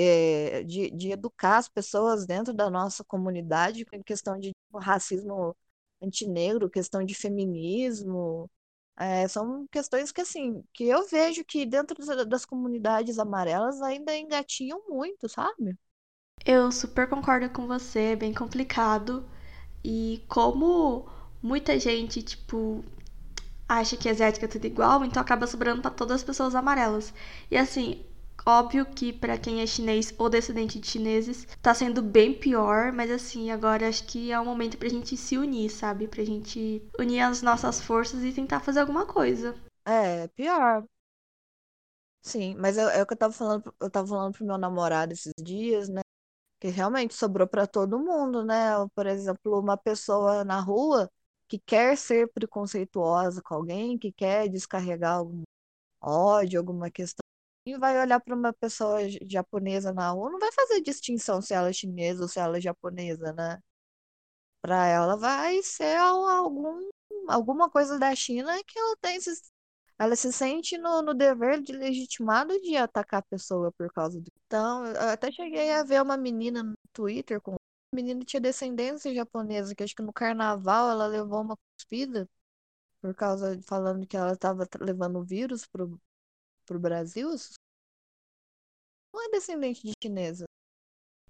é, 0.00 0.62
de, 0.64 0.90
de 0.90 1.10
educar 1.12 1.58
as 1.58 1.68
pessoas 1.68 2.26
dentro 2.26 2.52
da 2.54 2.70
nossa 2.70 3.04
comunidade 3.04 3.84
em 3.92 4.02
questão 4.02 4.38
de 4.38 4.52
tipo, 4.52 4.78
racismo 4.78 5.56
antinegro, 6.02 6.70
questão 6.70 7.04
de 7.04 7.14
feminismo. 7.14 8.48
É, 8.96 9.28
são 9.28 9.66
questões 9.68 10.12
que, 10.12 10.20
assim, 10.20 10.62
que 10.72 10.84
eu 10.84 11.06
vejo 11.08 11.44
que 11.44 11.64
dentro 11.66 11.96
das 12.26 12.44
comunidades 12.44 13.18
amarelas 13.18 13.80
ainda 13.82 14.16
engatinham 14.16 14.82
muito, 14.88 15.28
sabe? 15.28 15.76
Eu 16.44 16.72
super 16.72 17.08
concordo 17.08 17.48
com 17.50 17.66
você, 17.66 18.12
é 18.12 18.16
bem 18.16 18.34
complicado. 18.34 19.28
E 19.84 20.24
como 20.28 21.08
muita 21.42 21.78
gente, 21.78 22.22
tipo, 22.22 22.84
acha 23.68 23.96
que 23.96 24.08
asiática 24.08 24.46
é 24.46 24.48
tudo 24.48 24.66
igual, 24.66 25.04
então 25.04 25.22
acaba 25.22 25.46
sobrando 25.46 25.82
para 25.82 25.90
todas 25.92 26.16
as 26.16 26.24
pessoas 26.24 26.54
amarelas. 26.54 27.12
E 27.50 27.56
assim, 27.56 28.04
Óbvio 28.48 28.86
que 28.86 29.12
para 29.12 29.36
quem 29.36 29.60
é 29.60 29.66
chinês 29.66 30.14
ou 30.16 30.30
descendente 30.30 30.80
de 30.80 30.86
chineses 30.86 31.46
tá 31.60 31.74
sendo 31.74 32.00
bem 32.00 32.32
pior, 32.32 32.90
mas 32.92 33.10
assim, 33.10 33.50
agora 33.50 33.86
acho 33.86 34.06
que 34.06 34.32
é 34.32 34.40
o 34.40 34.44
momento 34.46 34.78
pra 34.78 34.88
gente 34.88 35.18
se 35.18 35.36
unir, 35.36 35.68
sabe? 35.68 36.08
Pra 36.08 36.24
gente 36.24 36.82
unir 36.98 37.20
as 37.20 37.42
nossas 37.42 37.78
forças 37.78 38.22
e 38.24 38.32
tentar 38.32 38.60
fazer 38.60 38.80
alguma 38.80 39.04
coisa. 39.04 39.54
É, 39.84 40.28
pior. 40.28 40.82
Sim, 42.22 42.54
mas 42.58 42.78
é, 42.78 43.00
é 43.00 43.02
o 43.02 43.06
que 43.06 43.12
eu 43.12 43.18
tava 43.18 43.34
falando, 43.34 43.74
eu 43.78 43.90
tava 43.90 44.08
falando 44.08 44.32
pro 44.32 44.46
meu 44.46 44.56
namorado 44.56 45.12
esses 45.12 45.34
dias, 45.42 45.90
né? 45.90 46.00
Que 46.60 46.68
realmente 46.68 47.14
sobrou 47.14 47.48
para 47.48 47.66
todo 47.66 47.98
mundo, 48.00 48.44
né? 48.44 48.70
Por 48.94 49.06
exemplo, 49.06 49.60
uma 49.60 49.76
pessoa 49.76 50.44
na 50.44 50.60
rua 50.60 51.10
que 51.48 51.58
quer 51.58 51.98
ser 51.98 52.32
preconceituosa 52.32 53.42
com 53.42 53.54
alguém, 53.54 53.98
que 53.98 54.12
quer 54.12 54.48
descarregar 54.48 55.18
algum 55.18 55.42
ódio, 56.02 56.60
alguma 56.60 56.90
questão 56.90 57.27
e 57.74 57.78
vai 57.78 58.00
olhar 58.00 58.20
para 58.20 58.34
uma 58.34 58.52
pessoa 58.52 59.00
japonesa 59.28 59.92
na 59.92 60.10
rua, 60.10 60.30
não 60.30 60.38
vai 60.38 60.52
fazer 60.52 60.80
distinção 60.80 61.40
se 61.42 61.54
ela 61.54 61.68
é 61.70 61.72
chinesa 61.72 62.22
ou 62.22 62.28
se 62.28 62.38
ela 62.40 62.58
é 62.58 62.60
japonesa, 62.60 63.32
né? 63.32 63.60
Para 64.60 64.86
ela 64.86 65.16
vai 65.16 65.62
ser 65.62 65.96
algum, 65.96 66.88
alguma 67.28 67.70
coisa 67.70 67.98
da 67.98 68.14
China 68.14 68.52
que 68.64 68.78
ela 68.78 68.96
tem 69.00 69.18
ela 69.98 70.14
se 70.14 70.32
sente 70.32 70.78
no, 70.78 71.02
no 71.02 71.12
dever 71.14 71.60
de 71.60 71.72
legitimado 71.72 72.58
de 72.60 72.76
atacar 72.76 73.20
a 73.20 73.22
pessoa 73.22 73.72
por 73.72 73.92
causa 73.92 74.20
do. 74.20 74.30
Então, 74.46 74.86
eu 74.86 75.08
até 75.10 75.30
cheguei 75.32 75.72
a 75.72 75.82
ver 75.82 76.00
uma 76.00 76.16
menina 76.16 76.62
no 76.62 76.74
Twitter 76.92 77.40
com. 77.40 77.54
A 77.54 77.96
menina 77.96 78.22
tinha 78.24 78.40
descendência 78.40 79.14
japonesa, 79.14 79.74
que 79.74 79.82
acho 79.82 79.96
que 79.96 80.02
no 80.02 80.12
carnaval 80.12 80.90
ela 80.90 81.06
levou 81.06 81.40
uma 81.40 81.56
cuspida 81.56 82.28
por 83.00 83.14
causa 83.14 83.56
de 83.56 83.62
falando 83.64 84.06
que 84.06 84.16
ela 84.16 84.32
estava 84.32 84.68
levando 84.80 85.24
vírus 85.24 85.66
pro, 85.66 86.00
pro 86.66 86.78
Brasil, 86.78 87.30
não 89.18 89.26
é 89.26 89.30
descendente 89.30 89.82
de 89.82 89.92
chinesa. 90.00 90.44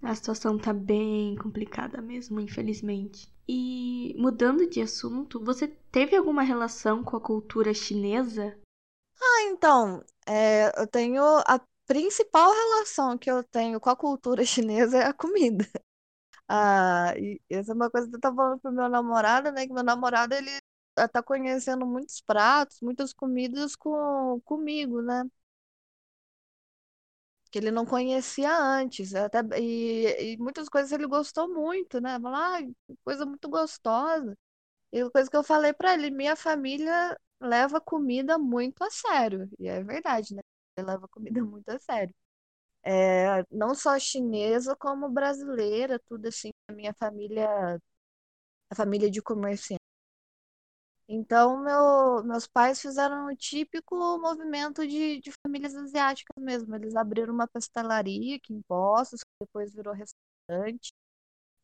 A 0.01 0.13
situação 0.13 0.57
tá 0.57 0.71
bem 0.71 1.35
complicada 1.35 2.01
mesmo, 2.01 2.39
infelizmente. 2.39 3.33
E 3.47 4.15
mudando 4.17 4.69
de 4.69 4.81
assunto, 4.81 5.43
você 5.43 5.67
teve 5.67 6.15
alguma 6.15 6.43
relação 6.43 7.03
com 7.03 7.17
a 7.17 7.21
cultura 7.21 7.73
chinesa? 7.73 8.57
Ah, 9.19 9.41
então, 9.47 10.03
é, 10.25 10.71
eu 10.79 10.87
tenho 10.87 11.23
a 11.23 11.59
principal 11.85 12.51
relação 12.53 13.17
que 13.17 13.29
eu 13.29 13.43
tenho 13.43 13.79
com 13.79 13.89
a 13.89 13.95
cultura 13.95 14.45
chinesa 14.45 14.99
é 14.99 15.05
a 15.07 15.13
comida. 15.13 15.67
Ah, 16.47 17.13
e 17.17 17.41
essa 17.49 17.71
é 17.71 17.75
uma 17.75 17.89
coisa 17.89 18.07
que 18.07 18.15
eu 18.15 18.19
tava 18.19 18.35
falando 18.35 18.59
pro 18.59 18.71
meu 18.71 18.89
namorado, 18.89 19.51
né? 19.51 19.67
Que 19.67 19.73
meu 19.73 19.83
namorado 19.83 20.33
ele 20.33 20.51
tá 21.11 21.21
conhecendo 21.23 21.85
muitos 21.85 22.21
pratos, 22.21 22.79
muitas 22.81 23.13
comidas 23.13 23.75
com, 23.75 24.41
comigo, 24.45 25.01
né? 25.01 25.23
Que 27.51 27.59
ele 27.59 27.71
não 27.71 27.85
conhecia 27.85 28.51
antes. 28.57 29.13
Até, 29.15 29.39
e, 29.59 30.33
e 30.35 30.37
muitas 30.37 30.69
coisas 30.69 30.91
ele 30.91 31.07
gostou 31.07 31.47
muito, 31.53 31.99
né? 32.01 32.19
Falar, 32.19 32.61
ah, 32.63 32.67
coisa 33.03 33.25
muito 33.25 33.49
gostosa. 33.49 34.37
E 34.91 35.01
a 35.01 35.09
coisa 35.11 35.29
que 35.29 35.37
eu 35.37 35.43
falei 35.43 35.73
para 35.73 35.93
ele, 35.95 36.11
minha 36.11 36.35
família 36.35 37.17
leva 37.41 37.81
comida 37.81 38.37
muito 38.39 38.83
a 38.83 38.91
sério. 38.91 39.49
E 39.59 39.67
é 39.67 39.83
verdade, 39.83 40.35
né? 40.35 40.41
Ele 40.77 40.87
leva 40.87 41.07
comida 41.09 41.41
muito 41.45 41.69
a 41.69 41.79
sério. 41.79 42.13
É, 42.83 43.43
não 43.51 43.75
só 43.75 43.99
chinesa, 43.99 44.75
como 44.75 45.09
brasileira, 45.09 45.99
tudo 46.07 46.27
assim. 46.27 46.51
A 46.69 46.73
minha 46.73 46.93
família, 46.93 47.79
a 48.71 48.75
família 48.75 49.09
de 49.11 49.21
comerciantes 49.21 49.78
então, 51.11 51.57
meu, 51.63 52.23
meus 52.23 52.45
pais 52.45 52.79
fizeram 52.79 53.25
o 53.27 53.35
típico 53.35 53.95
movimento 54.19 54.87
de, 54.87 55.19
de 55.19 55.31
famílias 55.43 55.75
asiáticas 55.75 56.35
mesmo. 56.37 56.75
Eles 56.75 56.95
abriram 56.95 57.33
uma 57.33 57.47
pastelaria 57.47 58.35
aqui 58.37 58.53
em 58.53 58.61
Poços, 58.67 59.21
que 59.23 59.29
depois 59.41 59.73
virou 59.73 59.91
restaurante. 59.93 60.93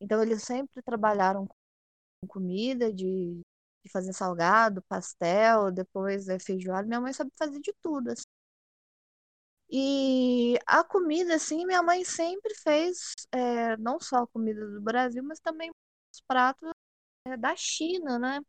Então, 0.00 0.22
eles 0.22 0.42
sempre 0.42 0.82
trabalharam 0.82 1.46
com 1.46 2.28
comida, 2.28 2.92
de, 2.92 3.40
de 3.84 3.90
fazer 3.92 4.12
salgado, 4.12 4.82
pastel, 4.88 5.72
depois 5.72 6.28
é, 6.28 6.38
feijoada. 6.38 6.88
Minha 6.88 7.00
mãe 7.00 7.12
sabe 7.12 7.30
fazer 7.38 7.60
de 7.60 7.72
tudo. 7.82 8.10
Assim. 8.10 8.24
E 9.70 10.58
a 10.66 10.84
comida, 10.84 11.36
assim, 11.36 11.66
minha 11.66 11.82
mãe 11.82 12.04
sempre 12.04 12.54
fez, 12.54 13.14
é, 13.32 13.76
não 13.78 14.00
só 14.00 14.24
a 14.24 14.26
comida 14.28 14.66
do 14.68 14.80
Brasil, 14.80 15.22
mas 15.24 15.40
também 15.40 15.70
os 16.12 16.20
pratos 16.26 16.70
é, 17.26 17.36
da 17.36 17.56
China, 17.56 18.18
né? 18.18 18.40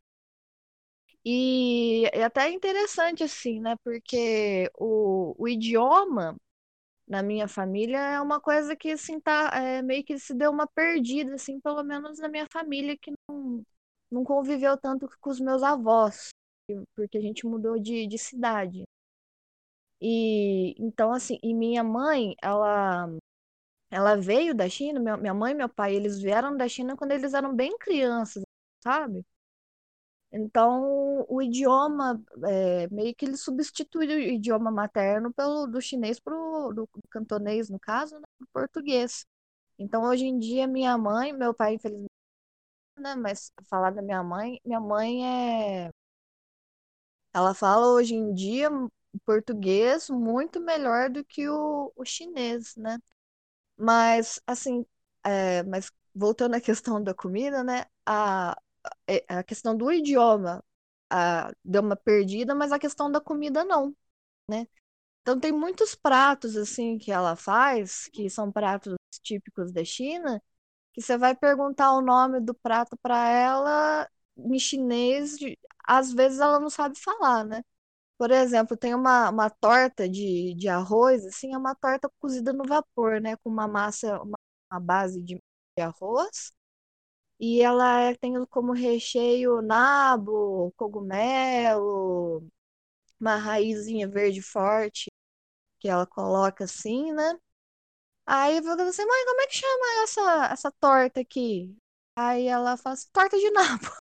E 1.30 2.06
é 2.14 2.24
até 2.24 2.50
interessante, 2.50 3.22
assim, 3.24 3.60
né? 3.60 3.76
Porque 3.84 4.70
o, 4.78 5.36
o 5.38 5.48
idioma 5.48 6.38
na 7.08 7.24
minha 7.24 7.48
família 7.48 7.98
é 8.00 8.22
uma 8.22 8.42
coisa 8.42 8.76
que, 8.76 8.92
assim, 8.92 9.20
tá, 9.20 9.52
é, 9.56 9.82
meio 9.82 10.04
que 10.06 10.20
se 10.20 10.34
deu 10.36 10.52
uma 10.52 10.68
perdida, 10.68 11.36
assim, 11.36 11.60
pelo 11.62 11.84
menos 11.84 12.20
na 12.20 12.30
minha 12.30 12.48
família, 12.52 12.98
que 12.98 13.12
não, 13.30 13.64
não 14.12 14.24
conviveu 14.24 14.78
tanto 14.78 15.08
com 15.22 15.30
os 15.32 15.40
meus 15.42 15.64
avós, 15.64 16.30
porque 16.96 17.18
a 17.18 17.22
gente 17.22 17.46
mudou 17.48 17.80
de, 17.80 18.08
de 18.08 18.18
cidade. 18.18 18.84
E 20.02 20.76
então, 20.80 21.12
assim, 21.12 21.40
e 21.44 21.54
minha 21.54 21.84
mãe, 21.84 22.36
ela 22.42 23.10
ela 23.92 24.16
veio 24.18 24.56
da 24.56 24.70
China, 24.70 25.00
minha 25.18 25.34
mãe 25.34 25.54
e 25.54 25.56
meu 25.56 25.70
pai, 25.70 25.96
eles 25.96 26.20
vieram 26.22 26.58
da 26.58 26.68
China 26.70 26.98
quando 26.98 27.12
eles 27.14 27.34
eram 27.34 27.56
bem 27.56 27.78
crianças, 27.80 28.44
sabe? 28.84 29.26
Então, 30.32 31.26
o 31.30 31.42
idioma, 31.42 32.22
é, 32.46 32.88
meio 32.90 33.16
que 33.16 33.26
ele 33.26 33.38
substitui 33.38 34.08
o 34.08 34.20
idioma 34.20 34.70
materno 34.70 35.34
pelo 35.34 35.66
do 35.68 35.82
chinês 35.82 36.20
do, 36.20 36.74
do 36.74 36.90
cantonês, 37.10 37.70
no 37.70 37.80
caso, 37.80 38.16
né, 38.20 38.26
do 38.40 38.48
português. 38.54 39.26
Então, 39.80 40.04
hoje 40.04 40.26
em 40.26 40.40
dia, 40.40 40.68
minha 40.68 40.98
mãe, 40.98 41.34
meu 41.34 41.54
pai, 41.54 41.76
infelizmente, 41.76 42.12
né, 43.00 43.16
mas 43.16 43.52
falar 43.70 43.92
da 43.92 44.02
minha 44.02 44.24
mãe, 44.24 44.60
minha 44.66 44.80
mãe 44.82 45.26
é. 45.88 45.92
Ela 47.34 47.54
fala 47.54 47.88
hoje 47.94 48.16
em 48.16 48.34
dia 48.34 48.70
português 49.26 50.10
muito 50.10 50.60
melhor 50.62 51.10
do 51.10 51.24
que 51.26 51.48
o, 51.50 51.92
o 51.96 52.06
chinês, 52.06 52.76
né? 52.76 53.00
Mas, 53.78 54.42
assim, 54.48 54.86
é, 55.26 55.64
mas 55.64 55.92
voltando 56.16 56.56
à 56.56 56.62
questão 56.62 57.04
da 57.04 57.14
comida, 57.14 57.64
né? 57.64 57.86
A, 58.06 58.58
a 59.27 59.44
questão 59.44 59.75
do 59.77 59.91
idioma 59.91 60.63
a, 61.10 61.51
deu 61.63 61.82
uma 61.82 61.96
perdida, 61.96 62.56
mas 62.56 62.72
a 62.72 62.79
questão 62.79 63.12
da 63.12 63.22
comida 63.22 63.63
não, 63.65 63.96
né? 64.50 64.67
Então 65.22 65.39
tem 65.39 65.51
muitos 65.51 65.96
pratos 65.96 66.56
assim 66.58 66.98
que 66.98 67.12
ela 67.12 67.36
faz, 67.36 68.08
que 68.13 68.29
são 68.29 68.51
pratos 68.51 68.96
típicos 69.24 69.72
da 69.74 69.84
China, 69.86 70.41
que 70.94 71.01
você 71.01 71.17
vai 71.17 71.36
perguntar 71.36 71.94
o 71.94 72.01
nome 72.01 72.39
do 72.41 72.53
prato 72.56 72.98
para 73.01 73.29
ela 73.29 74.10
em 74.38 74.60
chinês, 74.60 75.38
às 75.88 76.13
vezes 76.13 76.39
ela 76.39 76.60
não 76.60 76.70
sabe 76.70 77.00
falar, 77.00 77.46
né? 77.46 77.63
Por 78.17 78.32
exemplo, 78.32 78.77
tem 78.77 78.96
uma, 78.96 79.29
uma 79.29 79.50
torta 79.50 80.10
de, 80.10 80.56
de 80.56 80.67
arroz, 80.70 81.25
assim, 81.25 81.53
é 81.53 81.58
uma 81.58 81.75
torta 81.75 82.10
cozida 82.20 82.53
no 82.53 82.63
vapor, 82.65 83.22
né? 83.22 83.38
Com 83.38 83.50
uma 83.50 83.67
massa, 83.67 84.22
uma, 84.22 84.38
uma 84.72 84.79
base 84.79 85.22
de 85.22 85.39
arroz 85.79 86.51
e 87.39 87.62
ela 87.62 88.01
é, 88.01 88.15
tem 88.15 88.46
como 88.48 88.74
recheio 88.74 89.62
nabo, 89.62 90.72
cogumelo, 90.77 92.48
uma 93.20 93.38
raizinha 93.38 94.08
verde 94.10 94.41
forte 94.41 95.12
que 95.79 95.89
ela 95.89 96.08
coloca 96.08 96.65
assim, 96.65 97.13
né? 97.13 97.39
Aí 98.25 98.58
eu 98.58 98.63
falo 98.63 98.82
assim, 98.84 99.06
mãe, 99.06 99.25
como 99.25 99.41
é 99.41 99.48
que 99.48 99.56
chama 99.56 100.03
essa, 100.03 100.46
essa 100.53 100.72
torta 100.79 101.22
aqui? 101.22 101.75
Aí 102.15 102.48
ela 102.48 102.77
fala 102.77 102.94
assim, 102.96 103.08
torta 103.13 103.38
de 103.39 103.50
nabo. 103.51 103.86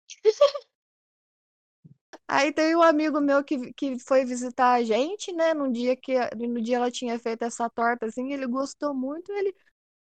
Aí 2.27 2.51
tem 2.53 2.75
um 2.75 2.81
amigo 2.81 3.19
meu 3.21 3.43
que, 3.43 3.73
que 3.73 3.99
foi 3.99 4.25
visitar 4.25 4.73
a 4.73 4.83
gente, 4.83 5.31
né? 5.33 5.53
No 5.53 5.71
dia 5.71 5.95
que 5.95 6.13
no 6.35 6.61
dia 6.61 6.77
ela 6.77 6.91
tinha 6.91 7.17
feito 7.19 7.43
essa 7.43 7.69
torta 7.69 8.05
assim, 8.07 8.31
ele 8.33 8.47
gostou 8.47 8.93
muito, 8.93 9.31
ele, 9.31 9.55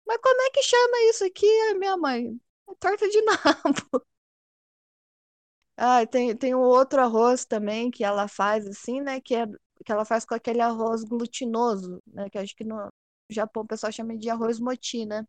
mas 0.08 0.20
como 0.22 0.42
é 0.42 0.52
que 0.52 0.64
chama 0.64 0.98
isso 1.12 1.26
aqui, 1.26 1.48
minha 1.76 1.98
mãe? 1.98 2.40
Torta 2.80 3.08
de 3.10 3.22
nabo. 3.24 4.06
Ah, 5.78 6.06
tem, 6.06 6.36
tem 6.36 6.54
um 6.56 6.60
outro 6.60 7.02
arroz 7.02 7.46
também 7.46 7.90
que 7.92 8.04
ela 8.04 8.28
faz 8.28 8.68
assim, 8.68 9.02
né? 9.02 9.20
Que, 9.20 9.36
é, 9.36 9.46
que 9.86 9.92
ela 9.92 10.06
faz 10.06 10.26
com 10.26 10.36
aquele 10.36 10.62
arroz 10.62 11.04
glutinoso, 11.04 12.02
né? 12.08 12.30
Que 12.30 12.38
acho 12.38 12.56
que 12.56 12.64
no 12.64 12.90
Japão 13.30 13.64
o 13.64 13.68
pessoal 13.68 13.92
chama 13.92 14.18
de 14.18 14.30
arroz 14.30 14.60
moti, 14.60 15.06
né? 15.06 15.26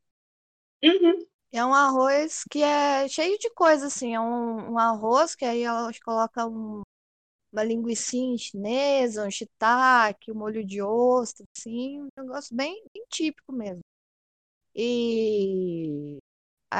Uhum. 0.84 1.26
É 1.52 1.64
um 1.64 1.74
arroz 1.74 2.44
que 2.50 2.62
é 2.62 3.08
cheio 3.08 3.38
de 3.38 3.50
coisa, 3.50 3.86
assim. 3.86 4.14
É 4.14 4.20
um, 4.20 4.72
um 4.72 4.78
arroz 4.78 5.34
que 5.34 5.44
aí 5.44 5.62
ela 5.62 5.90
coloca 6.04 6.46
um, 6.46 6.82
uma 7.52 7.64
linguiça 7.64 8.12
chinesa, 8.38 9.26
um 9.26 9.32
shiitake, 9.32 10.32
um 10.32 10.36
molho 10.36 10.64
de 10.66 10.82
ostra, 10.82 11.44
assim. 11.56 12.02
Um 12.02 12.08
negócio 12.18 12.56
bem, 12.56 12.84
bem 12.94 13.04
típico 13.10 13.52
mesmo. 13.52 13.82
E 14.74 16.18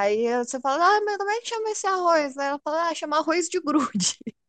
aí 0.01 0.45
você 0.45 0.61
fala, 0.61 0.85
ah, 0.85 1.01
mas 1.05 1.17
como 1.19 1.31
é 1.31 1.41
que 1.41 1.49
chama 1.49 1.71
esse 1.71 1.87
arroz? 1.87 2.37
Aí 2.39 2.49
ela 2.49 2.61
fala, 2.65 2.89
ah, 2.91 2.95
chama 2.95 3.19
arroz 3.19 3.49
de 3.49 3.61
grude. 3.61 4.19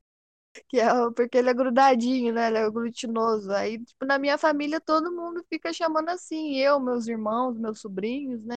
Que 0.69 0.79
é 0.79 0.87
porque 1.15 1.37
ele 1.37 1.49
é 1.49 1.53
grudadinho, 1.53 2.33
né? 2.33 2.47
Ele 2.47 2.57
é 2.59 2.69
glutinoso. 2.69 3.51
Aí, 3.51 3.83
tipo, 3.83 4.05
na 4.05 4.19
minha 4.19 4.37
família 4.37 4.79
todo 4.81 5.11
mundo 5.11 5.43
fica 5.49 5.73
chamando 5.73 6.09
assim. 6.09 6.55
Eu, 6.57 6.79
meus 6.79 7.07
irmãos, 7.07 7.57
meus 7.57 7.79
sobrinhos, 7.81 8.43
né? 8.45 8.55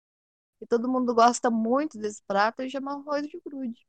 E 0.61 0.67
todo 0.67 0.89
mundo 0.89 1.13
gosta 1.15 1.51
muito 1.51 1.97
desse 1.99 2.23
prato 2.27 2.63
e 2.63 2.69
chama 2.69 2.93
arroz 2.93 3.27
de 3.27 3.41
grude. 3.45 3.85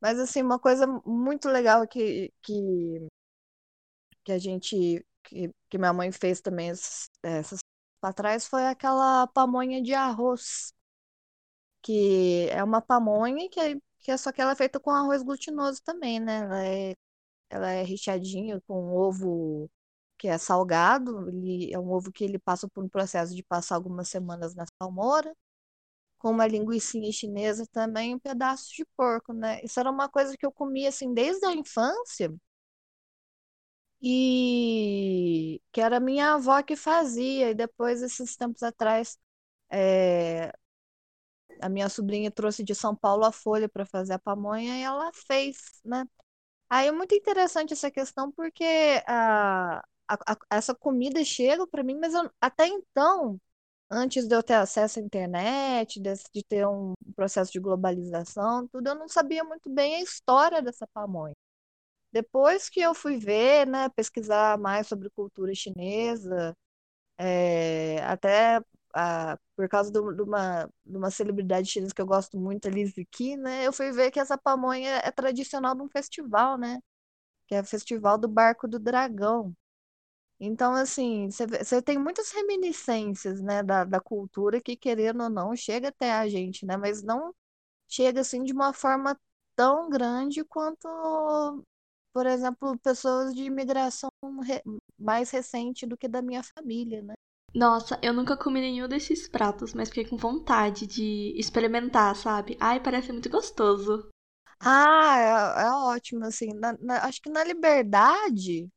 Mas, 0.00 0.18
assim, 0.20 0.42
uma 0.42 0.58
coisa 0.58 0.86
muito 1.06 1.48
legal 1.48 1.86
que, 1.88 2.32
que, 2.42 3.08
que 4.24 4.32
a 4.32 4.38
gente. 4.38 5.04
Que, 5.24 5.50
que 5.68 5.78
minha 5.78 5.92
mãe 5.92 6.10
fez 6.12 6.40
também 6.40 6.70
essas, 6.70 7.10
essas 7.22 7.58
para 8.00 8.14
trás 8.14 8.46
foi 8.46 8.64
aquela 8.66 9.26
pamonha 9.28 9.82
de 9.82 9.92
arroz. 9.94 10.72
Que 11.82 12.48
é 12.50 12.62
uma 12.64 12.82
pamonha 12.82 13.48
que 13.50 13.60
é, 13.60 13.76
que 14.00 14.10
é 14.10 14.16
só 14.16 14.32
que 14.32 14.40
ela 14.40 14.52
é 14.52 14.56
feita 14.56 14.80
com 14.80 14.90
arroz 14.90 15.22
glutinoso 15.22 15.82
também, 15.82 16.20
né? 16.20 16.38
Ela 16.40 16.64
é, 16.66 16.94
ela 17.50 17.70
é 17.72 17.82
recheadinha 17.84 18.60
com 18.66 18.94
ovo 18.94 19.70
que 20.18 20.28
é 20.28 20.38
salgado. 20.38 21.28
Ele, 21.30 21.72
é 21.74 21.78
um 21.78 21.90
ovo 21.92 22.12
que 22.12 22.24
ele 22.24 22.38
passa 22.38 22.68
por 22.68 22.84
um 22.84 22.88
processo 22.90 23.34
de 23.36 23.42
passar 23.44 23.76
algumas 23.76 24.08
semanas 24.08 24.54
na 24.54 24.64
salmoura 24.82 25.34
com 26.18 26.30
uma 26.30 26.46
linguiça 26.46 26.98
chinesa 27.12 27.66
também, 27.72 28.14
um 28.14 28.18
pedaço 28.18 28.74
de 28.74 28.84
porco, 28.96 29.32
né? 29.32 29.60
Isso 29.64 29.78
era 29.80 29.90
uma 29.90 30.08
coisa 30.08 30.36
que 30.36 30.46
eu 30.46 30.52
comia 30.52 30.88
assim 30.88 31.12
desde 31.14 31.44
a 31.46 31.52
infância. 31.54 32.32
E 34.00 35.60
que 35.72 35.80
era 35.80 35.98
minha 36.00 36.34
avó 36.34 36.62
que 36.62 36.76
fazia, 36.76 37.50
e 37.50 37.54
depois, 37.54 38.00
esses 38.02 38.36
tempos 38.36 38.62
atrás, 38.62 39.18
é, 39.70 40.52
a 41.60 41.68
minha 41.68 41.88
sobrinha 41.88 42.30
trouxe 42.30 42.62
de 42.64 42.74
São 42.74 42.94
Paulo 42.96 43.24
a 43.24 43.32
folha 43.32 43.68
para 43.68 43.84
fazer 43.86 44.14
a 44.14 44.18
pamonha 44.18 44.78
e 44.78 44.82
ela 44.82 45.10
fez, 45.14 45.56
né? 45.84 46.04
Aí 46.70 46.88
é 46.88 46.92
muito 46.92 47.14
interessante 47.14 47.72
essa 47.72 47.90
questão 47.90 48.30
porque 48.32 48.64
a, 49.06 49.78
a, 50.08 50.16
a 50.50 50.56
essa 50.56 50.74
comida 50.74 51.24
chega 51.24 51.66
para 51.66 51.82
mim, 51.82 51.96
mas 52.00 52.14
eu, 52.14 52.30
até 52.40 52.66
então 52.68 53.40
antes 53.90 54.26
de 54.28 54.34
eu 54.36 54.42
ter 54.42 54.54
acesso 54.54 54.98
à 55.00 55.02
internet, 55.02 56.00
de, 56.00 56.14
de 56.34 56.44
ter 56.44 56.66
um 56.68 56.94
processo 57.16 57.52
de 57.52 57.60
globalização, 57.60 58.68
tudo, 58.68 58.88
eu 58.90 58.94
não 58.96 59.08
sabia 59.08 59.44
muito 59.44 59.70
bem 59.70 59.96
a 59.96 60.02
história 60.02 60.62
dessa 60.62 60.86
pamonha. 60.88 61.34
Depois 62.12 62.68
que 62.70 62.80
eu 62.80 62.94
fui 62.94 63.18
ver, 63.18 63.66
né, 63.66 63.88
pesquisar 63.90 64.58
mais 64.58 64.86
sobre 64.86 65.10
cultura 65.10 65.54
chinesa, 65.54 66.56
é, 67.18 67.98
até 68.04 68.60
a, 68.98 69.38
por 69.56 69.68
causa 69.68 69.90
de, 69.92 69.98
uma, 70.00 70.66
de 70.86 70.96
uma 70.96 71.10
celebridade 71.10 71.68
chinesa 71.70 71.94
que 71.94 72.02
eu 72.02 72.06
gosto 72.06 72.38
muito, 72.38 72.68
a 72.68 72.70
Liz 72.70 72.92
Ki, 73.10 73.36
né, 73.36 73.66
eu 73.66 73.72
fui 73.72 73.92
ver 73.92 74.10
que 74.10 74.20
essa 74.20 74.38
pamonha 74.38 74.90
é 75.04 75.10
tradicional 75.12 75.74
de 75.74 75.82
um 75.82 75.88
festival, 75.88 76.58
né, 76.58 76.80
que 77.48 77.54
é 77.56 77.60
o 77.62 77.64
Festival 77.64 78.18
do 78.18 78.28
Barco 78.28 78.68
do 78.68 78.78
Dragão. 78.78 79.54
Então, 80.40 80.72
assim, 80.74 81.28
você 81.30 81.82
tem 81.82 81.98
muitas 81.98 82.30
reminiscências, 82.32 83.40
né, 83.40 83.62
da, 83.62 83.84
da 83.84 84.00
cultura 84.00 84.60
que, 84.60 84.76
querendo 84.76 85.24
ou 85.24 85.30
não, 85.30 85.56
chega 85.56 85.88
até 85.88 86.12
a 86.12 86.28
gente, 86.28 86.64
né? 86.66 86.76
Mas 86.76 87.02
não 87.02 87.34
chega, 87.88 88.20
assim, 88.22 88.44
de 88.44 88.52
uma 88.52 88.72
forma 88.74 89.18
tão 89.56 89.90
grande 89.90 90.44
quanto, 90.44 90.88
por 92.12 92.26
exemplo, 92.26 92.78
pessoas 92.80 93.34
de 93.34 93.44
imigração 93.44 94.10
re- 94.44 94.62
mais 94.98 95.30
recente 95.30 95.86
do 95.86 95.96
que 95.96 96.08
da 96.08 96.20
minha 96.22 96.42
família, 96.42 97.02
né? 97.02 97.14
Nossa, 97.54 97.98
eu 98.02 98.12
nunca 98.14 98.36
comi 98.36 98.60
nenhum 98.60 98.88
desses 98.88 99.28
pratos, 99.28 99.74
mas 99.74 99.88
fiquei 99.88 100.04
com 100.06 100.16
vontade 100.16 100.86
de 100.86 101.34
experimentar, 101.38 102.14
sabe? 102.16 102.56
Ai, 102.60 102.80
parece 102.82 103.12
muito 103.12 103.28
gostoso. 103.28 104.08
Ah, 104.60 105.56
é, 105.60 105.62
é 105.66 105.70
ótimo, 105.72 106.24
assim, 106.24 106.52
na- 106.54 106.76
na- 106.80 107.04
acho 107.06 107.20
que 107.22 107.30
na 107.30 107.44
Liberdade 107.44 108.68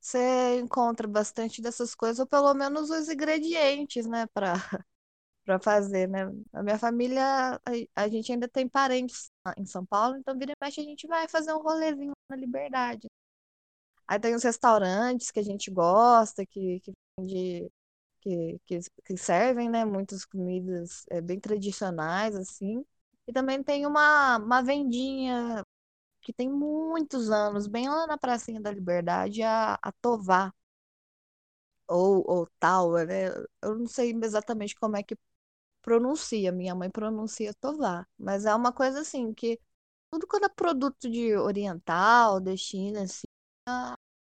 você 0.00 0.60
encontra 0.60 1.08
bastante 1.08 1.62
dessas 1.62 1.94
coisas, 1.94 2.20
ou 2.20 2.26
pelo 2.26 2.54
menos 2.54 2.90
os 2.90 3.08
ingredientes, 3.10 4.06
né, 4.06 4.26
para 4.34 4.54
para 5.46 5.60
fazer, 5.60 6.08
né? 6.08 6.30
A 6.54 6.62
minha 6.62 6.78
família, 6.78 7.22
a, 7.56 7.60
a 8.04 8.08
gente 8.08 8.32
ainda 8.32 8.48
tem 8.48 8.68
parentes 8.68 9.30
em 9.58 9.66
São 9.66 9.84
Paulo, 9.86 10.16
então 10.18 10.38
vira 10.38 10.52
e 10.52 10.56
mexe 10.64 10.80
a 10.80 10.84
gente 10.84 11.06
vai 11.08 11.28
fazer 11.28 11.52
um 11.54 11.62
rolezinho 11.62 12.12
na 12.30 12.36
Liberdade. 12.36 13.08
Aí 14.06 14.18
tem 14.18 14.34
os 14.34 14.42
restaurantes 14.42 15.30
que 15.30 15.38
a 15.40 15.42
gente 15.42 15.70
gosta, 15.70 16.44
que, 16.46 16.80
que, 16.80 16.92
de, 17.20 17.70
que, 18.20 18.60
que, 18.66 18.80
que 19.04 19.16
servem, 19.16 19.68
né, 19.70 19.84
muitas 19.84 20.24
comidas 20.24 21.04
é, 21.10 21.20
bem 21.20 21.40
tradicionais, 21.40 22.34
assim. 22.36 22.84
E 23.26 23.32
também 23.32 23.62
tem 23.62 23.86
uma, 23.86 24.38
uma 24.38 24.62
vendinha 24.62 25.64
que 26.22 26.32
tem 26.32 26.50
muitos 26.50 27.30
anos, 27.30 27.66
bem 27.68 27.88
lá 27.88 28.06
na 28.06 28.18
Pracinha 28.18 28.60
da 28.60 28.70
Liberdade, 28.72 29.42
a, 29.42 29.74
a 29.82 29.92
Tovar, 30.02 30.52
ou, 31.88 32.24
ou 32.28 32.46
Tower, 32.60 33.06
né? 33.06 33.28
Eu 33.62 33.76
não 33.78 33.86
sei 33.86 34.12
exatamente 34.22 34.74
como 34.76 34.96
é 34.96 35.02
que 35.02 35.16
pronuncia, 35.82 36.52
minha 36.52 36.74
mãe 36.74 36.90
pronuncia 36.90 37.54
Tovar, 37.54 38.08
mas 38.18 38.46
é 38.46 38.54
uma 38.54 38.72
coisa 38.72 39.00
assim, 39.02 39.34
que 39.34 39.60
tudo 40.10 40.26
quando 40.28 40.46
é 40.46 40.48
produto 40.50 41.10
de 41.10 41.36
oriental, 41.36 42.40
de 42.40 42.56
China, 42.58 43.02
assim, 43.04 43.26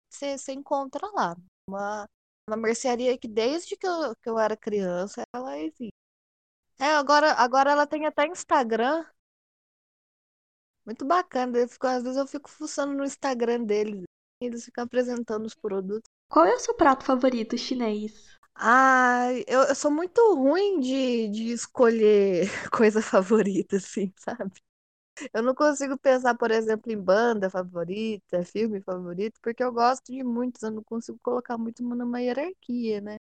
você, 0.10 0.38
você 0.38 0.54
encontra 0.54 1.08
lá. 1.14 1.36
Uma, 1.68 2.08
uma 2.48 2.58
mercearia 2.58 3.18
que 3.18 3.28
desde 3.28 3.76
que 3.78 3.88
eu, 3.88 4.16
que 4.22 4.30
eu 4.30 4.38
era 4.40 4.58
criança, 4.58 5.24
ela 5.34 5.58
existe. 5.60 5.94
É, 6.80 6.88
agora, 6.96 7.34
agora 7.34 7.72
ela 7.72 7.88
tem 7.88 8.06
até 8.06 8.28
Instagram, 8.28 9.06
muito 10.86 11.06
bacana. 11.06 11.58
Eu 11.58 11.68
fico, 11.68 11.88
às 11.88 12.04
vezes 12.04 12.18
eu 12.18 12.28
fico 12.28 12.50
fuçando 12.50 12.94
no 12.94 13.04
Instagram 13.04 13.64
deles. 13.64 14.04
E 14.42 14.46
eles 14.46 14.66
ficam 14.66 14.84
apresentando 14.84 15.46
os 15.46 15.56
produtos. 15.56 16.10
Qual 16.30 16.46
é 16.46 16.54
o 16.56 16.60
seu 16.60 16.74
prato 16.76 17.06
favorito 17.06 17.58
chinês? 17.58 18.38
Ah, 18.56 19.30
eu, 19.48 19.62
eu 19.64 19.76
sou 19.76 19.92
muito 19.92 20.22
ruim 20.36 20.80
de, 20.80 21.28
de 21.30 21.52
escolher 21.52 22.48
coisa 22.72 23.02
favorita, 23.02 23.78
assim, 23.78 24.14
sabe? 24.18 24.52
Eu 25.34 25.44
não 25.44 25.54
consigo 25.54 25.98
pensar, 25.98 26.36
por 26.36 26.52
exemplo, 26.52 26.92
em 26.92 27.00
banda 27.00 27.50
favorita, 27.50 28.44
filme 28.46 28.82
favorito, 28.82 29.40
porque 29.42 29.64
eu 29.64 29.72
gosto 29.72 30.12
de 30.12 30.24
muitos, 30.24 30.64
eu 30.64 30.72
não 30.72 30.84
consigo 30.84 31.20
colocar 31.22 31.58
muito 31.58 31.84
numa 31.84 32.22
hierarquia, 32.22 33.00
né? 33.02 33.18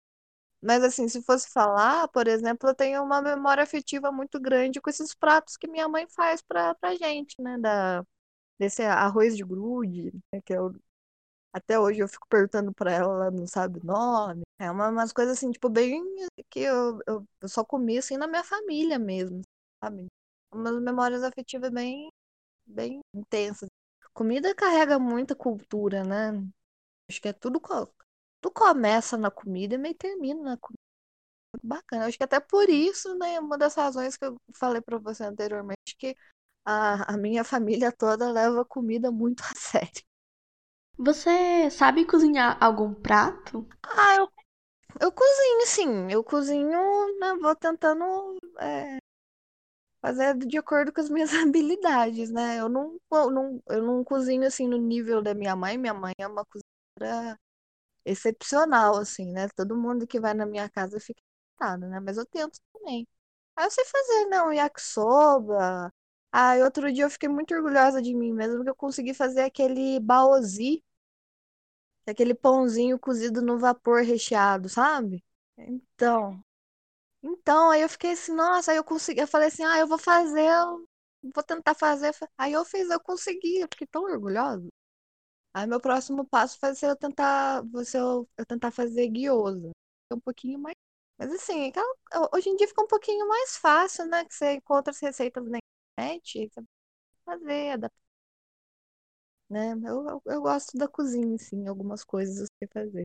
Mas 0.62 0.82
assim, 0.84 1.08
se 1.08 1.22
fosse 1.22 1.50
falar, 1.50 2.08
por 2.08 2.26
exemplo, 2.28 2.68
eu 2.70 2.74
tenho 2.74 3.02
uma 3.04 3.22
memória 3.22 3.62
afetiva 3.62 4.12
muito 4.12 4.40
grande 4.40 4.80
com 4.80 4.90
esses 4.90 5.14
pratos 5.14 5.56
que 5.56 5.68
minha 5.68 5.88
mãe 5.88 6.06
faz 6.08 6.42
pra, 6.42 6.74
pra 6.76 6.94
gente, 6.96 7.40
né? 7.42 7.58
Da, 7.58 8.04
desse 8.58 8.82
arroz 8.82 9.36
de 9.36 9.44
grude, 9.44 10.12
né? 10.32 10.40
que 10.44 10.52
eu, 10.54 10.74
até 11.52 11.78
hoje 11.78 12.00
eu 12.00 12.08
fico 12.08 12.26
perguntando 12.28 12.72
pra 12.74 12.92
ela, 12.92 13.14
ela 13.26 13.30
não 13.30 13.46
sabe 13.46 13.80
o 13.80 13.84
nome. 13.86 14.42
É 14.58 14.70
uma, 14.70 14.88
umas 14.90 15.12
coisas 15.12 15.36
assim, 15.38 15.50
tipo, 15.50 15.68
bem 15.68 16.02
que 16.50 16.60
eu, 16.60 17.00
eu, 17.06 17.26
eu 17.40 17.48
só 17.48 17.64
comi 17.64 17.98
assim 17.98 18.16
na 18.16 18.26
minha 18.28 18.44
família 18.44 18.98
mesmo, 18.98 19.42
sabe? 19.82 20.06
Umas 20.52 20.80
memórias 20.80 21.22
afetivas 21.22 21.70
bem, 21.70 22.10
bem 22.66 23.00
intensas. 23.14 23.68
Comida 24.14 24.54
carrega 24.54 24.98
muita 24.98 25.34
cultura, 25.36 26.04
né? 26.04 26.32
Acho 27.10 27.20
que 27.22 27.28
é 27.28 27.32
tudo, 27.32 27.60
tudo 28.40 28.54
começa 28.54 29.16
na 29.16 29.30
comida 29.30 29.74
e 29.76 29.78
meio 29.78 29.94
termina 29.96 30.42
na 30.42 30.56
comida. 30.58 30.78
Bacana. 31.62 32.06
Acho 32.06 32.18
que 32.18 32.24
até 32.24 32.40
por 32.40 32.68
isso, 32.68 33.14
né, 33.18 33.40
uma 33.40 33.58
das 33.58 33.74
razões 33.74 34.16
que 34.16 34.24
eu 34.24 34.36
falei 34.54 34.80
pra 34.82 34.98
você 34.98 35.24
anteriormente, 35.24 35.96
que 35.98 36.16
a, 36.64 37.14
a 37.14 37.16
minha 37.18 37.44
família 37.44 37.92
toda 37.92 38.30
leva 38.30 38.64
comida 38.64 39.10
muito 39.10 39.42
a 39.44 39.54
sério. 39.56 40.02
Você 40.98 41.70
sabe 41.70 42.04
cozinhar 42.04 42.56
algum 42.62 42.94
prato? 42.94 43.66
Ah, 43.82 44.14
eu, 44.16 44.28
eu 45.00 45.12
cozinho, 45.12 45.66
sim. 45.66 46.12
Eu 46.12 46.24
cozinho, 46.24 47.18
né, 47.20 47.34
vou 47.40 47.56
tentando 47.56 48.04
é, 48.60 48.98
fazer 50.08 50.36
de 50.38 50.58
acordo 50.58 50.92
com 50.92 51.00
as 51.00 51.10
minhas 51.10 51.30
habilidades, 51.34 52.30
né? 52.30 52.58
Eu 52.60 52.68
não, 52.68 52.98
eu 53.12 53.30
não, 53.30 53.62
eu 53.68 53.82
não 53.82 54.04
cozinho 54.04 54.46
assim 54.46 54.66
no 54.68 54.76
nível 54.78 55.22
da 55.22 55.34
minha 55.34 55.54
mãe. 55.56 55.76
Minha 55.78 55.94
mãe 55.94 56.14
é 56.18 56.26
uma 56.26 56.44
cozinheira 56.46 57.38
excepcional, 58.04 58.96
assim, 58.98 59.32
né? 59.32 59.48
Todo 59.56 59.76
mundo 59.76 60.06
que 60.06 60.20
vai 60.20 60.34
na 60.34 60.46
minha 60.46 60.68
casa 60.70 61.00
fica 61.00 61.20
irritado, 61.60 61.88
né? 61.88 62.00
Mas 62.00 62.16
eu 62.18 62.26
tento 62.26 62.58
também. 62.72 63.06
Aí 63.56 63.66
eu 63.66 63.70
sei 63.70 63.84
fazer, 63.86 64.26
não, 64.28 64.52
yakisoba. 64.52 65.92
Ah, 66.32 66.54
outro 66.64 66.92
dia 66.92 67.04
eu 67.04 67.10
fiquei 67.10 67.28
muito 67.28 67.54
orgulhosa 67.54 68.02
de 68.02 68.14
mim 68.14 68.32
mesmo, 68.32 68.56
porque 68.58 68.70
eu 68.70 68.76
consegui 68.76 69.14
fazer 69.14 69.42
aquele 69.42 70.00
baozi, 70.00 70.82
é 72.06 72.10
aquele 72.10 72.34
pãozinho 72.34 72.98
cozido 72.98 73.42
no 73.42 73.58
vapor 73.58 74.02
recheado, 74.02 74.68
sabe? 74.68 75.24
Então, 75.56 76.42
então, 77.32 77.70
aí 77.70 77.82
eu 77.82 77.88
fiquei 77.88 78.12
assim, 78.12 78.32
nossa, 78.34 78.70
aí 78.72 78.76
eu 78.78 78.84
consegui, 78.84 79.20
eu 79.20 79.26
falei 79.28 79.48
assim, 79.48 79.64
ah, 79.64 79.78
eu 79.78 79.86
vou 79.86 79.98
fazer, 79.98 80.42
eu 80.48 80.84
vou 81.34 81.42
tentar 81.44 81.74
fazer. 81.74 82.12
Aí 82.38 82.52
eu 82.52 82.64
fiz, 82.64 82.88
eu 82.90 83.00
consegui, 83.00 83.58
eu 83.60 83.68
fiquei 83.70 83.86
tão 83.86 84.04
orgulhosa. 84.04 84.68
Aí 85.54 85.66
meu 85.66 85.80
próximo 85.80 86.26
passo 86.26 86.58
vai 86.60 86.74
ser 86.74 86.88
eu 86.90 86.96
tentar, 86.96 87.62
você 87.72 87.98
eu, 87.98 88.28
eu 88.38 88.46
tentar 88.46 88.70
fazer 88.72 89.08
guiosa. 89.08 89.70
É 90.10 90.14
um 90.14 90.20
pouquinho 90.20 90.58
mais. 90.60 90.76
Mas 91.18 91.32
assim, 91.32 91.68
aquela- 91.68 91.94
hoje 92.34 92.48
em 92.50 92.56
dia 92.56 92.68
fica 92.68 92.82
um 92.82 92.86
pouquinho 92.88 93.28
mais 93.28 93.56
fácil, 93.58 94.06
né? 94.06 94.24
Que 94.24 94.34
você 94.34 94.54
encontra 94.54 94.92
as 94.92 95.00
receitas 95.00 95.44
na 95.48 95.58
internet, 95.98 96.48
você 96.54 96.62
fazer, 97.26 97.70
adaptar, 97.72 97.98
né? 99.48 99.72
Eu, 99.84 100.06
eu, 100.08 100.22
eu 100.26 100.42
gosto 100.42 100.76
da 100.78 100.88
cozinha, 100.88 101.34
assim, 101.36 101.66
algumas 101.66 102.04
coisas 102.04 102.40
eu 102.40 102.46
sei 102.58 102.68
fazer. 102.72 103.02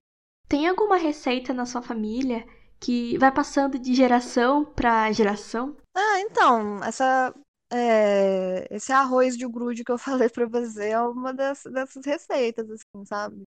Tem 0.48 0.68
alguma 0.68 0.98
receita 0.98 1.54
na 1.54 1.66
sua 1.66 1.82
família 1.82 2.46
que 2.84 3.18
vai 3.18 3.32
passando 3.32 3.80
de 3.80 3.94
geração 3.94 4.66
pra 4.66 5.12
geração? 5.12 5.76
Ah, 5.96 6.20
então, 6.22 6.84
essa, 6.84 7.34
é, 7.72 8.68
esse 8.76 8.92
arroz 8.92 9.38
de 9.38 9.48
grude 9.48 9.84
que 9.84 9.92
eu 9.92 9.98
falei 10.28 10.30
pra 10.30 10.46
você 10.48 10.90
é 10.90 11.00
uma 11.02 11.34
das, 11.34 11.64
dessas 11.64 12.06
receitas, 12.06 12.70
assim, 12.70 13.06
sabe? 13.06 13.44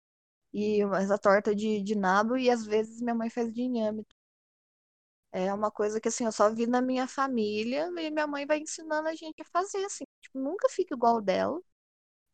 E 0.53 0.83
essa 0.83 1.19
torta 1.19 1.55
de, 1.55 1.83
de 1.83 1.97
nabo, 1.97 2.37
e 2.37 2.51
às 2.51 2.67
vezes 2.67 3.01
minha 3.03 3.15
mãe 3.15 3.31
faz 3.31 3.53
de 3.53 3.63
inhame. 3.63 4.07
É 5.33 5.53
uma 5.53 5.71
coisa 5.71 6.01
que, 6.01 6.09
assim, 6.09 6.25
eu 6.25 6.33
só 6.33 6.51
vi 6.53 6.67
na 6.67 6.83
minha 6.83 7.07
família 7.09 7.87
e 7.89 8.11
minha 8.11 8.27
mãe 8.27 8.47
vai 8.47 8.59
ensinando 8.59 9.09
a 9.09 9.15
gente 9.15 9.41
a 9.41 9.45
fazer, 9.47 9.85
assim. 9.85 10.05
Tipo, 10.21 10.39
nunca 10.39 10.69
fica 10.69 10.95
igual 10.95 11.21
dela, 11.23 11.59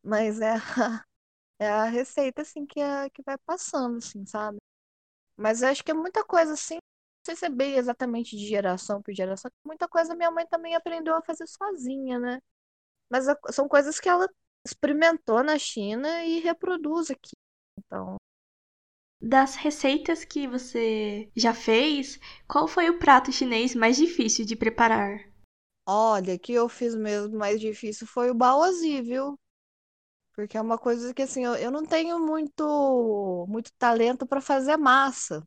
mas 0.05 0.41
é 0.41 0.53
a, 0.55 0.57
é 1.61 1.69
a 1.69 1.85
receita, 1.87 2.43
assim, 2.43 2.67
que, 2.67 2.81
é, 2.81 3.11
que 3.11 3.23
vai 3.25 3.39
passando, 3.47 3.99
assim, 3.99 4.27
sabe? 4.27 4.59
Mas 5.37 5.63
eu 5.63 5.69
acho 5.71 5.85
que 5.85 5.91
é 5.93 5.95
muita 5.95 6.25
coisa, 6.25 6.55
assim, 6.55 6.79
sei 7.29 7.37
se 7.37 7.47
é 7.47 7.51
bem 7.51 7.75
exatamente 7.77 8.37
de 8.37 8.47
geração 8.47 9.03
por 9.03 9.15
geração, 9.15 9.51
muita 9.65 9.89
coisa 9.89 10.15
minha 10.15 10.31
mãe 10.31 10.47
também 10.47 10.75
aprendeu 10.75 11.15
a 11.17 11.23
fazer 11.23 11.47
sozinha, 11.47 12.19
né? 12.19 12.41
Mas 13.11 13.27
são 13.53 13.69
coisas 13.69 14.01
que 14.01 14.09
ela 14.09 14.29
experimentou 14.67 15.43
na 15.45 15.59
China 15.59 16.25
e 16.25 16.41
reproduz 16.41 17.11
aqui. 17.11 17.33
Então, 17.79 18.19
Das 19.23 19.55
receitas 19.55 20.25
que 20.25 20.49
você 20.49 21.31
já 21.37 21.55
fez, 21.55 22.19
qual 22.49 22.67
foi 22.67 22.91
o 22.91 22.99
prato 22.99 23.31
chinês 23.31 23.73
mais 23.73 23.97
difícil 23.97 24.45
de 24.45 24.57
preparar? 24.57 25.21
olha, 25.87 26.39
que 26.39 26.53
eu 26.53 26.69
fiz 26.69 26.95
mesmo 26.95 27.37
mais 27.39 27.61
difícil 27.61 28.07
foi 28.07 28.31
o 28.31 28.35
baozi, 28.35 29.01
viu? 29.03 29.37
Porque 30.35 30.57
é 30.57 30.61
uma 30.63 30.79
coisa 30.79 31.15
que, 31.15 31.23
assim, 31.23 31.45
eu, 31.45 31.55
eu 31.57 31.71
não 31.71 31.85
tenho 31.87 32.19
muito, 32.21 33.47
muito 33.49 33.73
talento 33.79 34.27
para 34.27 34.41
fazer 34.41 34.77
massa. 34.77 35.43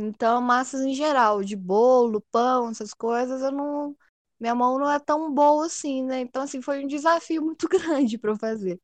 Então, 0.00 0.40
massas 0.40 0.82
em 0.82 0.94
geral, 0.94 1.42
de 1.42 1.56
bolo, 1.56 2.20
pão, 2.30 2.70
essas 2.70 2.94
coisas, 2.94 3.42
eu 3.42 3.50
não. 3.52 3.96
Minha 4.40 4.54
mão 4.54 4.78
não 4.78 4.90
é 4.90 4.98
tão 5.00 5.32
boa 5.34 5.66
assim, 5.66 6.04
né? 6.04 6.20
Então, 6.20 6.42
assim, 6.42 6.62
foi 6.62 6.84
um 6.84 6.86
desafio 6.86 7.42
muito 7.44 7.68
grande 7.68 8.16
para 8.18 8.30
eu 8.30 8.36
fazer. 8.36 8.80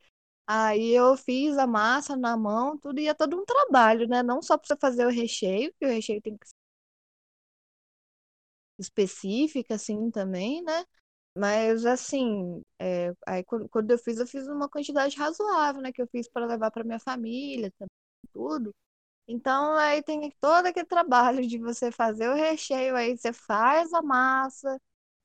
Aí 0.46 0.90
eu 0.92 1.16
fiz 1.16 1.58
a 1.58 1.66
massa 1.66 2.16
na 2.16 2.36
mão, 2.36 2.78
tudo, 2.78 3.00
e 3.00 3.08
é 3.08 3.14
todo 3.14 3.36
um 3.40 3.44
trabalho, 3.46 4.08
né? 4.08 4.22
Não 4.22 4.42
só 4.42 4.58
para 4.58 4.66
você 4.68 4.76
fazer 4.80 5.06
o 5.06 5.10
recheio, 5.10 5.72
que 5.80 5.86
o 5.86 5.90
recheio 5.90 6.22
tem 6.22 6.36
que 6.38 6.48
ser 6.48 6.54
específica, 8.78 9.74
assim, 9.74 10.10
também, 10.10 10.62
né? 10.62 10.84
Mas, 11.36 11.84
assim, 11.86 12.62
é, 12.78 13.12
aí 13.26 13.44
quando 13.44 13.90
eu 13.90 13.98
fiz, 13.98 14.18
eu 14.18 14.26
fiz 14.26 14.46
uma 14.48 14.68
quantidade 14.68 15.16
razoável, 15.16 15.82
né? 15.82 15.92
Que 15.92 16.02
eu 16.02 16.08
fiz 16.08 16.28
para 16.28 16.46
levar 16.46 16.70
para 16.70 16.84
minha 16.84 17.00
família, 17.00 17.72
tudo. 18.32 18.74
Então, 19.26 19.74
aí 19.76 20.02
tem 20.02 20.30
todo 20.40 20.66
aquele 20.66 20.86
trabalho 20.86 21.46
de 21.46 21.58
você 21.58 21.90
fazer 21.90 22.28
o 22.28 22.34
recheio, 22.34 22.94
aí 22.96 23.16
você 23.16 23.32
faz 23.32 23.92
a 23.94 24.02
massa, 24.02 24.78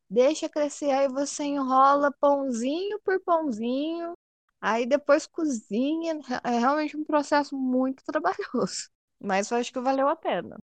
deixa 0.09 0.49
crescer, 0.49 0.91
aí 0.91 1.07
você 1.09 1.43
enrola 1.45 2.11
pãozinho 2.19 2.99
por 3.03 3.19
pãozinho, 3.21 4.13
aí 4.61 4.85
depois 4.87 5.27
cozinha. 5.27 6.19
É 6.43 6.59
realmente 6.59 6.97
um 6.97 7.03
processo 7.05 7.57
muito 7.57 8.03
trabalhoso, 8.05 8.89
mas 9.19 9.51
eu 9.51 9.57
acho 9.57 9.73
que 9.73 9.79
valeu 9.81 10.07
a 10.09 10.15
pena. 10.15 10.57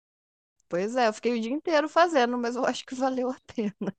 Pois 0.70 0.96
é, 0.96 1.08
eu 1.10 1.14
fiquei 1.14 1.34
o 1.38 1.42
dia 1.42 1.52
inteiro 1.54 1.90
fazendo, 1.90 2.38
mas 2.38 2.56
eu 2.58 2.66
acho 2.66 2.86
que 2.86 2.96
valeu 2.96 3.30
a 3.32 3.38
pena. 3.56 3.96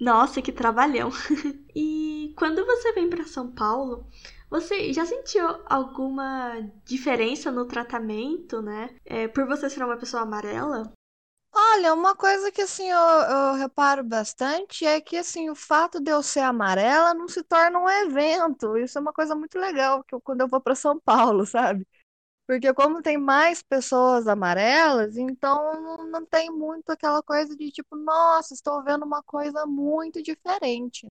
Nossa, 0.00 0.42
que 0.42 0.52
trabalhão! 0.52 1.10
E 1.74 2.34
quando 2.36 2.64
você 2.66 2.92
vem 2.92 3.08
para 3.08 3.24
São 3.24 3.52
Paulo, 3.52 4.08
você 4.50 4.92
já 4.92 5.04
sentiu 5.06 5.46
alguma 5.66 6.60
diferença 6.84 7.50
no 7.50 7.66
tratamento, 7.66 8.60
né? 8.62 8.96
É, 9.04 9.28
por 9.28 9.46
você 9.46 9.70
ser 9.70 9.82
uma 9.84 9.96
pessoa 9.98 10.22
amarela? 10.22 10.92
Olha, 11.52 11.94
uma 11.94 12.14
coisa 12.16 12.50
que 12.52 12.62
assim 12.62 12.88
eu, 12.90 12.98
eu 12.98 13.54
reparo 13.54 14.02
bastante 14.04 14.84
é 14.84 15.00
que 15.00 15.16
assim 15.16 15.50
o 15.50 15.54
fato 15.54 16.00
de 16.00 16.10
eu 16.10 16.22
ser 16.22 16.40
amarela 16.40 17.12
não 17.14 17.28
se 17.28 17.42
torna 17.42 17.78
um 17.78 17.88
evento. 17.88 18.76
Isso 18.76 18.98
é 18.98 19.00
uma 19.00 19.12
coisa 19.12 19.34
muito 19.34 19.58
legal 19.58 20.02
que 20.04 20.14
eu- 20.14 20.20
quando 20.20 20.40
eu 20.42 20.48
vou 20.48 20.60
para 20.60 20.74
São 20.74 20.98
Paulo, 21.00 21.44
sabe? 21.46 21.86
Porque 22.46 22.72
como 22.74 23.02
tem 23.02 23.18
mais 23.18 23.62
pessoas 23.62 24.26
amarelas, 24.28 25.16
então 25.16 26.06
não, 26.10 26.26
tem 26.26 26.50
muito 26.50 26.90
aquela 26.90 27.22
coisa 27.22 27.56
de 27.56 27.70
tipo, 27.72 27.96
nossa, 27.96 28.54
estou 28.54 28.82
vendo 28.84 29.04
uma 29.06 29.22
coisa 29.22 29.66
muito 29.66 30.22
diferente. 30.22 31.06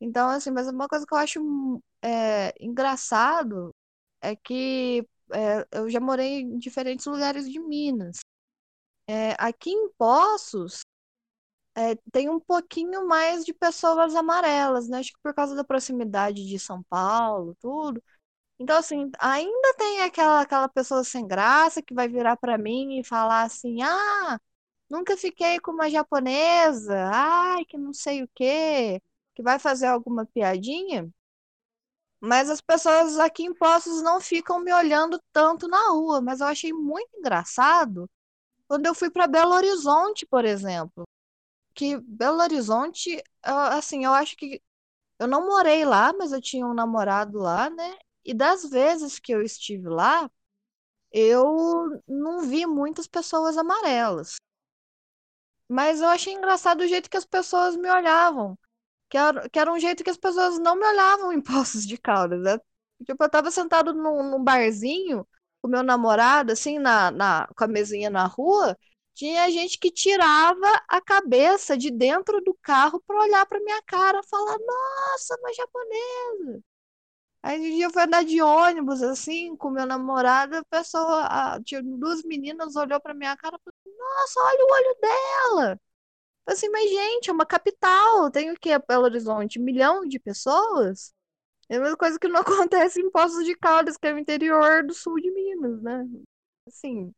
Então, 0.00 0.28
assim, 0.30 0.50
mas 0.50 0.68
uma 0.68 0.88
coisa 0.88 1.06
que 1.06 1.14
eu 1.14 1.18
acho 1.18 1.82
é, 2.02 2.54
engraçado 2.64 3.74
é 4.20 4.36
que 4.36 5.06
é, 5.32 5.66
eu 5.72 5.90
já 5.90 6.00
morei 6.00 6.40
em 6.42 6.58
diferentes 6.58 7.06
lugares 7.06 7.50
de 7.50 7.58
Minas. 7.60 8.18
É, 9.08 9.34
aqui 9.38 9.70
em 9.70 9.90
Poços, 9.98 10.82
é, 11.76 11.94
tem 12.12 12.28
um 12.28 12.40
pouquinho 12.40 13.06
mais 13.06 13.44
de 13.44 13.54
pessoas 13.54 14.14
amarelas, 14.14 14.88
né? 14.88 14.98
Acho 14.98 15.12
que 15.12 15.20
por 15.22 15.34
causa 15.34 15.54
da 15.54 15.64
proximidade 15.64 16.46
de 16.46 16.58
São 16.58 16.82
Paulo, 16.84 17.56
tudo. 17.60 18.02
Então, 18.58 18.78
assim, 18.78 19.10
ainda 19.20 19.74
tem 19.78 20.02
aquela, 20.02 20.42
aquela 20.42 20.68
pessoa 20.68 21.04
sem 21.04 21.26
graça 21.26 21.82
que 21.82 21.94
vai 21.94 22.08
virar 22.08 22.36
pra 22.36 22.58
mim 22.58 22.98
e 23.00 23.04
falar 23.04 23.42
assim: 23.44 23.82
ah, 23.82 24.40
nunca 24.90 25.16
fiquei 25.16 25.60
com 25.60 25.72
uma 25.72 25.90
japonesa, 25.90 26.94
ai, 27.12 27.64
que 27.66 27.78
não 27.78 27.92
sei 27.94 28.22
o 28.24 28.30
quê, 28.34 29.00
que 29.38 29.42
vai 29.42 29.56
fazer 29.56 29.86
alguma 29.86 30.26
piadinha. 30.26 31.08
Mas 32.20 32.50
as 32.50 32.60
pessoas 32.60 33.16
aqui 33.20 33.44
em 33.44 33.54
Poços 33.54 34.02
não 34.02 34.20
ficam 34.20 34.58
me 34.58 34.74
olhando 34.74 35.22
tanto 35.32 35.68
na 35.68 35.90
rua, 35.90 36.20
mas 36.20 36.40
eu 36.40 36.48
achei 36.48 36.72
muito 36.72 37.16
engraçado 37.16 38.10
quando 38.66 38.86
eu 38.86 38.94
fui 38.96 39.08
para 39.10 39.28
Belo 39.28 39.54
Horizonte, 39.54 40.26
por 40.26 40.44
exemplo. 40.44 41.04
Que 41.72 41.98
Belo 41.98 42.42
Horizonte, 42.42 43.22
ah, 43.44 43.76
assim, 43.78 44.04
eu 44.04 44.12
acho 44.12 44.36
que 44.36 44.60
eu 45.20 45.28
não 45.28 45.46
morei 45.46 45.84
lá, 45.84 46.12
mas 46.12 46.32
eu 46.32 46.40
tinha 46.40 46.66
um 46.66 46.74
namorado 46.74 47.38
lá, 47.38 47.70
né? 47.70 47.96
E 48.24 48.34
das 48.34 48.64
vezes 48.68 49.20
que 49.20 49.32
eu 49.32 49.40
estive 49.40 49.88
lá, 49.88 50.28
eu 51.12 52.02
não 52.08 52.40
vi 52.40 52.66
muitas 52.66 53.06
pessoas 53.06 53.56
amarelas. 53.56 54.34
Mas 55.68 56.00
eu 56.00 56.08
achei 56.08 56.32
engraçado 56.34 56.80
o 56.80 56.88
jeito 56.88 57.08
que 57.08 57.16
as 57.16 57.24
pessoas 57.24 57.76
me 57.76 57.88
olhavam. 57.88 58.58
Que 59.10 59.16
era, 59.18 59.48
que 59.48 59.58
era 59.58 59.72
um 59.72 59.78
jeito 59.78 60.04
que 60.04 60.10
as 60.10 60.16
pessoas 60.18 60.58
não 60.58 60.76
me 60.76 60.86
olhavam 60.86 61.32
em 61.32 61.40
Poços 61.42 61.86
de 61.86 61.96
Caldas. 61.98 62.40
né? 62.42 62.58
Tipo, 63.06 63.24
eu 63.24 63.30
tava 63.30 63.50
sentado 63.50 63.94
num, 63.94 64.30
num 64.30 64.42
barzinho 64.44 65.26
com 65.62 65.68
meu 65.68 65.82
namorado, 65.82 66.52
assim, 66.52 66.78
na, 66.78 67.10
na, 67.10 67.48
com 67.56 67.64
a 67.64 67.68
mesinha 67.68 68.10
na 68.10 68.26
rua. 68.26 68.76
Tinha 69.14 69.50
gente 69.50 69.78
que 69.78 69.90
tirava 69.90 70.66
a 70.88 71.00
cabeça 71.00 71.76
de 71.76 71.90
dentro 71.90 72.40
do 72.42 72.56
carro 72.62 73.02
para 73.06 73.20
olhar 73.20 73.46
para 73.46 73.60
minha 73.60 73.82
cara, 73.82 74.22
falar: 74.24 74.56
Nossa, 74.58 75.36
uma 75.40 75.52
japonesa. 75.54 76.62
Aí 77.42 77.58
um 77.60 77.62
dia 77.76 77.86
eu 77.86 77.90
fui 77.92 78.02
andar 78.02 78.24
de 78.24 78.42
ônibus, 78.42 79.02
assim, 79.02 79.56
com 79.56 79.70
meu 79.70 79.86
namorado, 79.86 80.56
a 80.56 80.64
pessoa, 80.64 81.26
a- 81.26 81.62
tinha 81.64 81.82
duas 81.82 82.22
meninas, 82.24 82.76
olhou 82.76 83.00
pra 83.00 83.14
minha 83.14 83.36
cara 83.36 83.56
e 83.56 83.60
falou, 83.62 83.98
nossa, 83.98 84.40
olha 84.40 84.64
o 84.64 84.72
olho 84.74 84.98
dela. 85.00 85.80
Assim, 86.48 86.68
mas 86.70 86.90
gente, 86.90 87.30
é 87.30 87.34
uma 87.34 87.46
capital, 87.46 88.30
tem 88.30 88.50
o 88.52 88.56
quê, 88.58 88.70
Belo 88.88 89.04
Horizonte? 89.04 89.58
Milhão 89.60 90.06
de 90.08 90.18
pessoas? 90.18 91.14
É 91.68 91.76
a 91.76 91.80
mesma 91.80 91.96
coisa 91.96 92.18
que 92.18 92.28
não 92.28 92.40
acontece 92.42 93.00
em 93.00 93.10
Poços 93.10 93.44
de 93.46 93.56
Caldas, 93.56 93.96
que 93.98 94.06
é 94.08 94.14
o 94.14 94.18
interior 94.18 94.84
do 94.86 94.94
sul 94.94 95.20
de 95.20 95.30
Minas, 95.32 95.82
né? 95.82 96.06
Assim, 96.68 97.12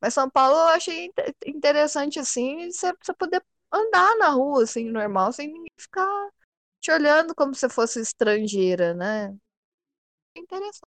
mas 0.00 0.14
São 0.14 0.30
Paulo 0.30 0.56
eu 0.56 0.68
achei 0.70 1.06
inte- 1.06 1.34
interessante, 1.46 2.18
assim, 2.20 2.70
você, 2.72 2.92
você 3.02 3.14
poder 3.14 3.44
andar 3.72 4.16
na 4.18 4.30
rua, 4.30 4.64
assim, 4.64 4.90
normal, 4.90 5.32
sem 5.32 5.48
ninguém 5.48 5.72
ficar 5.78 6.08
te 6.80 6.92
olhando 6.92 7.34
como 7.34 7.54
se 7.54 7.68
fosse 7.70 8.00
estrangeira, 8.00 8.94
né? 8.94 9.36
É 10.36 10.40
interessante. 10.40 10.88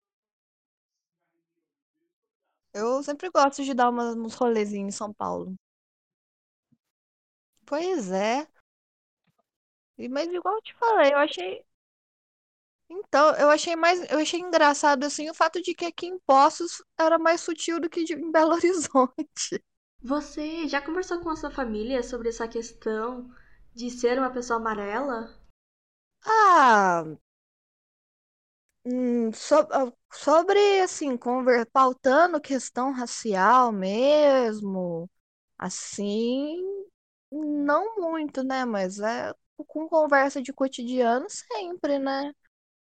Eu 2.72 3.02
sempre 3.04 3.30
gosto 3.32 3.64
de 3.64 3.74
dar 3.74 3.90
uma, 3.90 4.12
uns 4.14 4.36
rolezinhos 4.36 4.94
em 4.94 4.98
São 4.98 5.12
Paulo. 5.14 5.56
Pois 7.74 8.10
é. 8.12 8.48
Mas 9.98 10.28
igual 10.32 10.54
eu 10.56 10.62
te 10.62 10.76
falei, 10.76 11.12
eu 11.14 11.18
achei. 11.18 11.66
Então, 12.90 13.36
eu 13.36 13.50
achei 13.50 13.76
mais. 13.76 14.00
Eu 14.12 14.20
achei 14.20 14.40
engraçado 14.40 15.04
assim 15.04 15.30
o 15.30 15.34
fato 15.34 15.62
de 15.62 15.74
que 15.74 15.86
aqui 15.86 16.06
em 16.08 16.20
Poços 16.20 16.82
era 17.00 17.18
mais 17.20 17.42
sutil 17.42 17.80
do 17.80 17.90
que 17.90 18.04
de, 18.04 18.14
em 18.14 18.32
Belo 18.32 18.54
Horizonte. 18.54 19.64
Você 20.04 20.68
já 20.68 20.80
conversou 20.80 21.20
com 21.22 21.32
a 21.32 21.36
sua 21.36 21.50
família 21.50 22.04
sobre 22.04 22.30
essa 22.30 22.48
questão 22.48 23.28
de 23.74 23.90
ser 23.90 24.20
uma 24.20 24.30
pessoa 24.30 24.60
amarela? 24.60 25.34
Ah, 26.26 27.06
hum, 28.86 29.32
so- 29.34 29.68
ah, 29.72 29.92
sobre 30.12 30.82
assim, 30.82 31.18
conver, 31.18 31.66
pautando 31.72 32.40
questão 32.42 32.92
racial 32.92 33.72
mesmo, 33.72 35.10
assim, 35.58 36.62
não 37.44 37.96
muito, 37.98 38.44
né? 38.44 38.66
Mas 38.66 39.00
é 39.00 39.34
com 39.68 39.88
conversa 39.88 40.42
de 40.42 40.52
cotidiano 40.54 41.28
sempre, 41.30 42.00
né? 42.00 42.34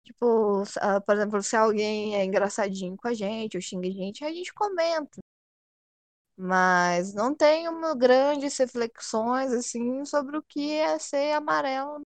Tipo, 0.05 0.65
ah, 0.81 1.01
por 1.01 1.17
exemplo, 1.17 1.43
se 1.43 1.57
alguém 1.57 2.17
é 2.17 2.25
engraçadinho 2.25 2.97
com 2.97 3.09
a 3.09 3.15
gente 3.15 3.57
ou 3.57 3.63
xinga 3.63 3.89
a 3.89 3.93
gente, 3.93 4.25
a 4.25 4.33
gente 4.33 4.53
comenta. 4.55 5.21
Mas 6.37 7.13
não 7.15 7.35
uma 7.69 7.95
grandes 7.95 8.57
reflexões 8.57 9.53
assim 9.53 10.05
sobre 10.05 10.37
o 10.39 10.43
que 10.43 10.73
é 10.73 10.99
ser 10.99 11.33
amarelo 11.35 12.03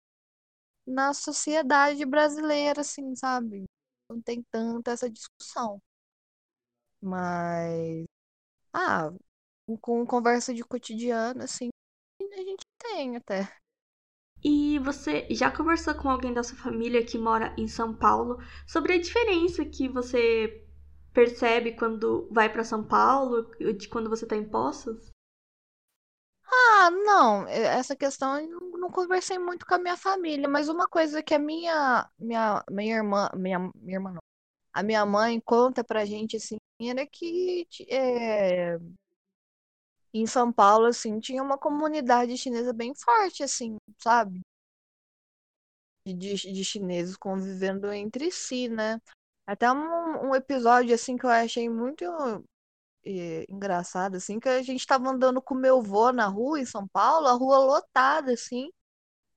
na 0.87 1.15
sociedade 1.15 2.05
brasileira, 2.07 2.83
assim, 2.83 3.15
sabe? 3.17 3.65
Não 4.11 4.21
tem 4.23 4.43
tanta 4.51 4.93
essa 4.93 5.11
discussão. 5.11 5.81
Mas, 7.01 8.05
ah, 8.75 9.11
com 9.81 10.07
conversa 10.07 10.55
de 10.55 10.65
cotidiano, 10.65 11.43
assim, 11.45 11.71
a 12.33 12.43
gente 12.43 12.65
tem 12.79 13.17
até. 13.17 13.49
E 14.45 14.79
você 14.81 15.27
já 15.31 15.51
conversou 15.51 15.95
com 15.95 16.11
alguém 16.11 16.33
da 16.33 16.43
sua 16.43 16.59
família 16.59 17.05
que 17.05 17.17
mora 17.17 17.55
em 17.57 17.69
São 17.69 17.95
Paulo 17.95 18.39
sobre 18.67 18.95
a 18.95 19.01
diferença 19.01 19.65
que 19.65 19.89
você 19.89 20.67
percebe 21.13 21.73
quando 21.73 22.29
vai 22.33 22.51
para 22.53 22.65
São 22.65 22.83
Paulo 22.83 23.49
de 23.77 23.89
quando 23.89 24.11
você 24.11 24.27
tá 24.27 24.35
em 24.35 24.49
Poços? 24.49 25.13
Ah, 26.45 26.91
não, 26.91 27.47
essa 27.49 27.95
questão 27.97 28.39
eu 28.39 28.61
não, 28.79 28.91
conversei 28.91 29.39
muito 29.39 29.65
com 29.65 29.75
a 29.75 29.79
minha 29.79 29.97
família, 29.97 30.49
mas 30.49 30.69
uma 30.69 30.87
coisa 30.89 31.23
que 31.23 31.35
a 31.35 31.39
minha, 31.39 32.09
minha, 32.19 32.65
minha 32.71 32.97
irmã, 32.97 33.31
minha, 33.35 33.59
minha 33.77 33.97
irmã 33.97 34.13
não, 34.13 34.21
a 34.73 34.83
minha 34.83 35.07
mãe 35.07 35.41
conta 35.41 35.85
pra 35.85 36.05
gente, 36.05 36.37
assim, 36.37 36.57
era 36.81 37.07
que 37.07 37.67
é, 37.89 38.79
em 40.15 40.27
São 40.27 40.53
Paulo, 40.53 40.87
assim, 40.87 41.21
tinha 41.21 41.43
uma 41.43 41.59
comunidade 41.59 42.37
chinesa 42.37 42.73
bem 42.73 42.95
forte, 42.95 43.43
assim, 43.43 43.77
sabe? 43.99 44.41
De, 46.07 46.35
de 46.35 46.65
chineses 46.65 47.17
convivendo 47.17 47.93
entre 47.93 48.31
si, 48.31 48.69
né? 48.69 49.01
Até 49.47 49.71
um, 49.71 50.31
um 50.31 50.35
episódio, 50.35 50.95
assim, 50.95 51.17
que 51.17 51.25
eu 51.25 51.31
achei 51.31 51.69
muito 51.69 52.05
eh, 53.05 53.45
engraçado, 53.49 54.17
assim, 54.17 54.39
que 54.41 54.49
a 54.49 54.63
gente 54.63 54.87
tava 54.87 55.09
andando 55.11 55.41
com 55.43 55.55
meu 55.55 55.79
avô 55.79 56.13
na 56.13 56.27
rua, 56.27 56.61
em 56.61 56.67
São 56.67 56.87
Paulo, 56.89 57.27
a 57.29 57.33
rua 57.33 57.59
lotada, 57.59 58.33
assim, 58.33 58.71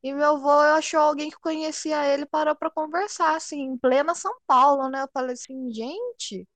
e 0.03 0.13
meu 0.13 0.35
avô 0.37 0.49
achou 0.51 1.01
alguém 1.01 1.29
que 1.31 1.39
conhecia 1.39 2.07
ele, 2.13 2.25
parou 2.27 2.55
pra 2.55 2.71
conversar, 2.71 3.35
assim, 3.35 3.61
em 3.61 3.77
plena 3.77 4.15
São 4.15 4.35
Paulo, 4.47 4.89
né? 4.89 5.03
Eu 5.03 5.09
falei 5.13 5.33
assim, 5.33 5.71
gente, 5.73 6.47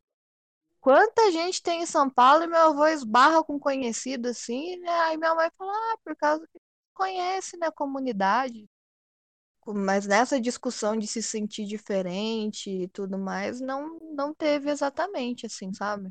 quanta 0.82 1.32
gente 1.32 1.62
tem 1.62 1.82
em 1.84 1.86
São 1.86 2.10
Paulo 2.10 2.44
e 2.44 2.48
meu 2.48 2.60
avô 2.60 2.88
esbarra 2.88 3.44
com 3.44 3.60
conhecido, 3.60 4.28
assim, 4.30 4.78
né? 4.80 4.90
Aí 5.06 5.18
minha 5.18 5.36
mãe 5.36 5.50
falou, 5.58 5.74
ah, 5.74 5.98
por 6.04 6.16
causa 6.16 6.46
que 6.48 6.60
conhece, 6.94 7.58
né, 7.58 7.68
a 7.68 7.72
comunidade. 7.72 8.68
Mas 9.68 10.06
nessa 10.08 10.40
discussão 10.42 10.98
de 10.98 11.08
se 11.08 11.22
sentir 11.22 11.66
diferente 11.66 12.70
e 12.70 12.88
tudo 12.88 13.18
mais, 13.20 13.62
não, 13.62 14.00
não 14.16 14.34
teve 14.34 14.70
exatamente, 14.72 15.46
assim, 15.46 15.72
sabe? 15.74 16.10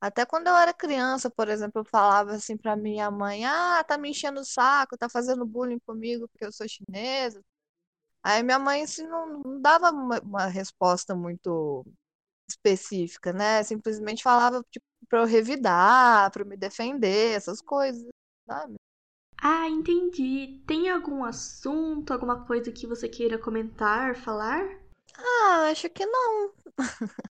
Até 0.00 0.26
quando 0.26 0.48
eu 0.48 0.56
era 0.56 0.74
criança, 0.74 1.30
por 1.30 1.48
exemplo, 1.48 1.80
eu 1.80 1.84
falava 1.84 2.32
assim 2.34 2.56
pra 2.56 2.76
minha 2.76 3.10
mãe: 3.10 3.44
Ah, 3.46 3.82
tá 3.84 3.98
me 3.98 4.10
enchendo 4.10 4.40
o 4.40 4.44
saco, 4.44 4.96
tá 4.98 5.08
fazendo 5.08 5.46
bullying 5.46 5.78
comigo 5.86 6.28
porque 6.28 6.44
eu 6.46 6.52
sou 6.52 6.68
chinesa. 6.68 7.42
Aí 8.22 8.42
minha 8.42 8.58
mãe 8.58 8.82
assim, 8.84 9.06
não, 9.06 9.40
não 9.42 9.60
dava 9.60 9.90
uma, 9.92 10.20
uma 10.20 10.46
resposta 10.46 11.14
muito 11.14 11.86
específica, 12.48 13.32
né? 13.32 13.62
Simplesmente 13.62 14.22
falava 14.22 14.62
tipo, 14.70 14.84
pra 15.08 15.20
eu 15.20 15.24
revidar, 15.26 16.30
pra 16.30 16.42
eu 16.42 16.46
me 16.46 16.56
defender, 16.56 17.34
essas 17.36 17.60
coisas, 17.60 18.04
sabe? 18.48 18.74
Ah, 19.40 19.68
entendi. 19.68 20.62
Tem 20.66 20.90
algum 20.90 21.24
assunto, 21.24 22.12
alguma 22.12 22.44
coisa 22.44 22.70
que 22.72 22.86
você 22.86 23.08
queira 23.08 23.38
comentar, 23.38 24.14
falar? 24.16 24.62
Ah, 25.18 25.68
acho 25.70 25.88
que 25.90 26.04
não. 26.06 26.52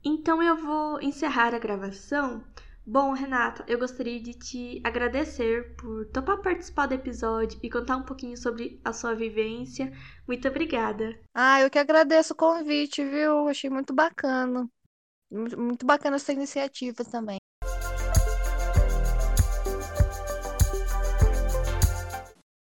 Então 0.05 0.43
eu 0.43 0.57
vou 0.57 1.01
encerrar 1.01 1.55
a 1.55 1.59
gravação. 1.59 2.45
Bom, 2.85 3.13
Renata, 3.13 3.65
eu 3.69 3.79
gostaria 3.79 4.19
de 4.21 4.33
te 4.33 4.81
agradecer 4.83 5.77
por 5.77 6.07
topar 6.07 6.41
participar 6.41 6.87
do 6.87 6.95
episódio 6.95 7.61
e 7.63 7.69
contar 7.71 7.97
um 7.97 8.03
pouquinho 8.03 8.37
sobre 8.37 8.81
a 8.85 8.93
sua 8.93 9.15
vivência. 9.15 9.93
Muito 10.27 10.49
obrigada. 10.49 11.19
Ah, 11.35 11.61
eu 11.61 11.71
que 11.71 11.79
agradeço 11.79 12.33
o 12.33 12.37
convite, 12.37 13.05
viu? 13.05 13.47
Achei 13.49 13.69
muito 13.71 13.95
bacana. 13.95 14.69
Muito 15.31 15.85
bacana 15.87 16.17
essa 16.17 16.33
iniciativa 16.33 17.05
também. 17.05 17.39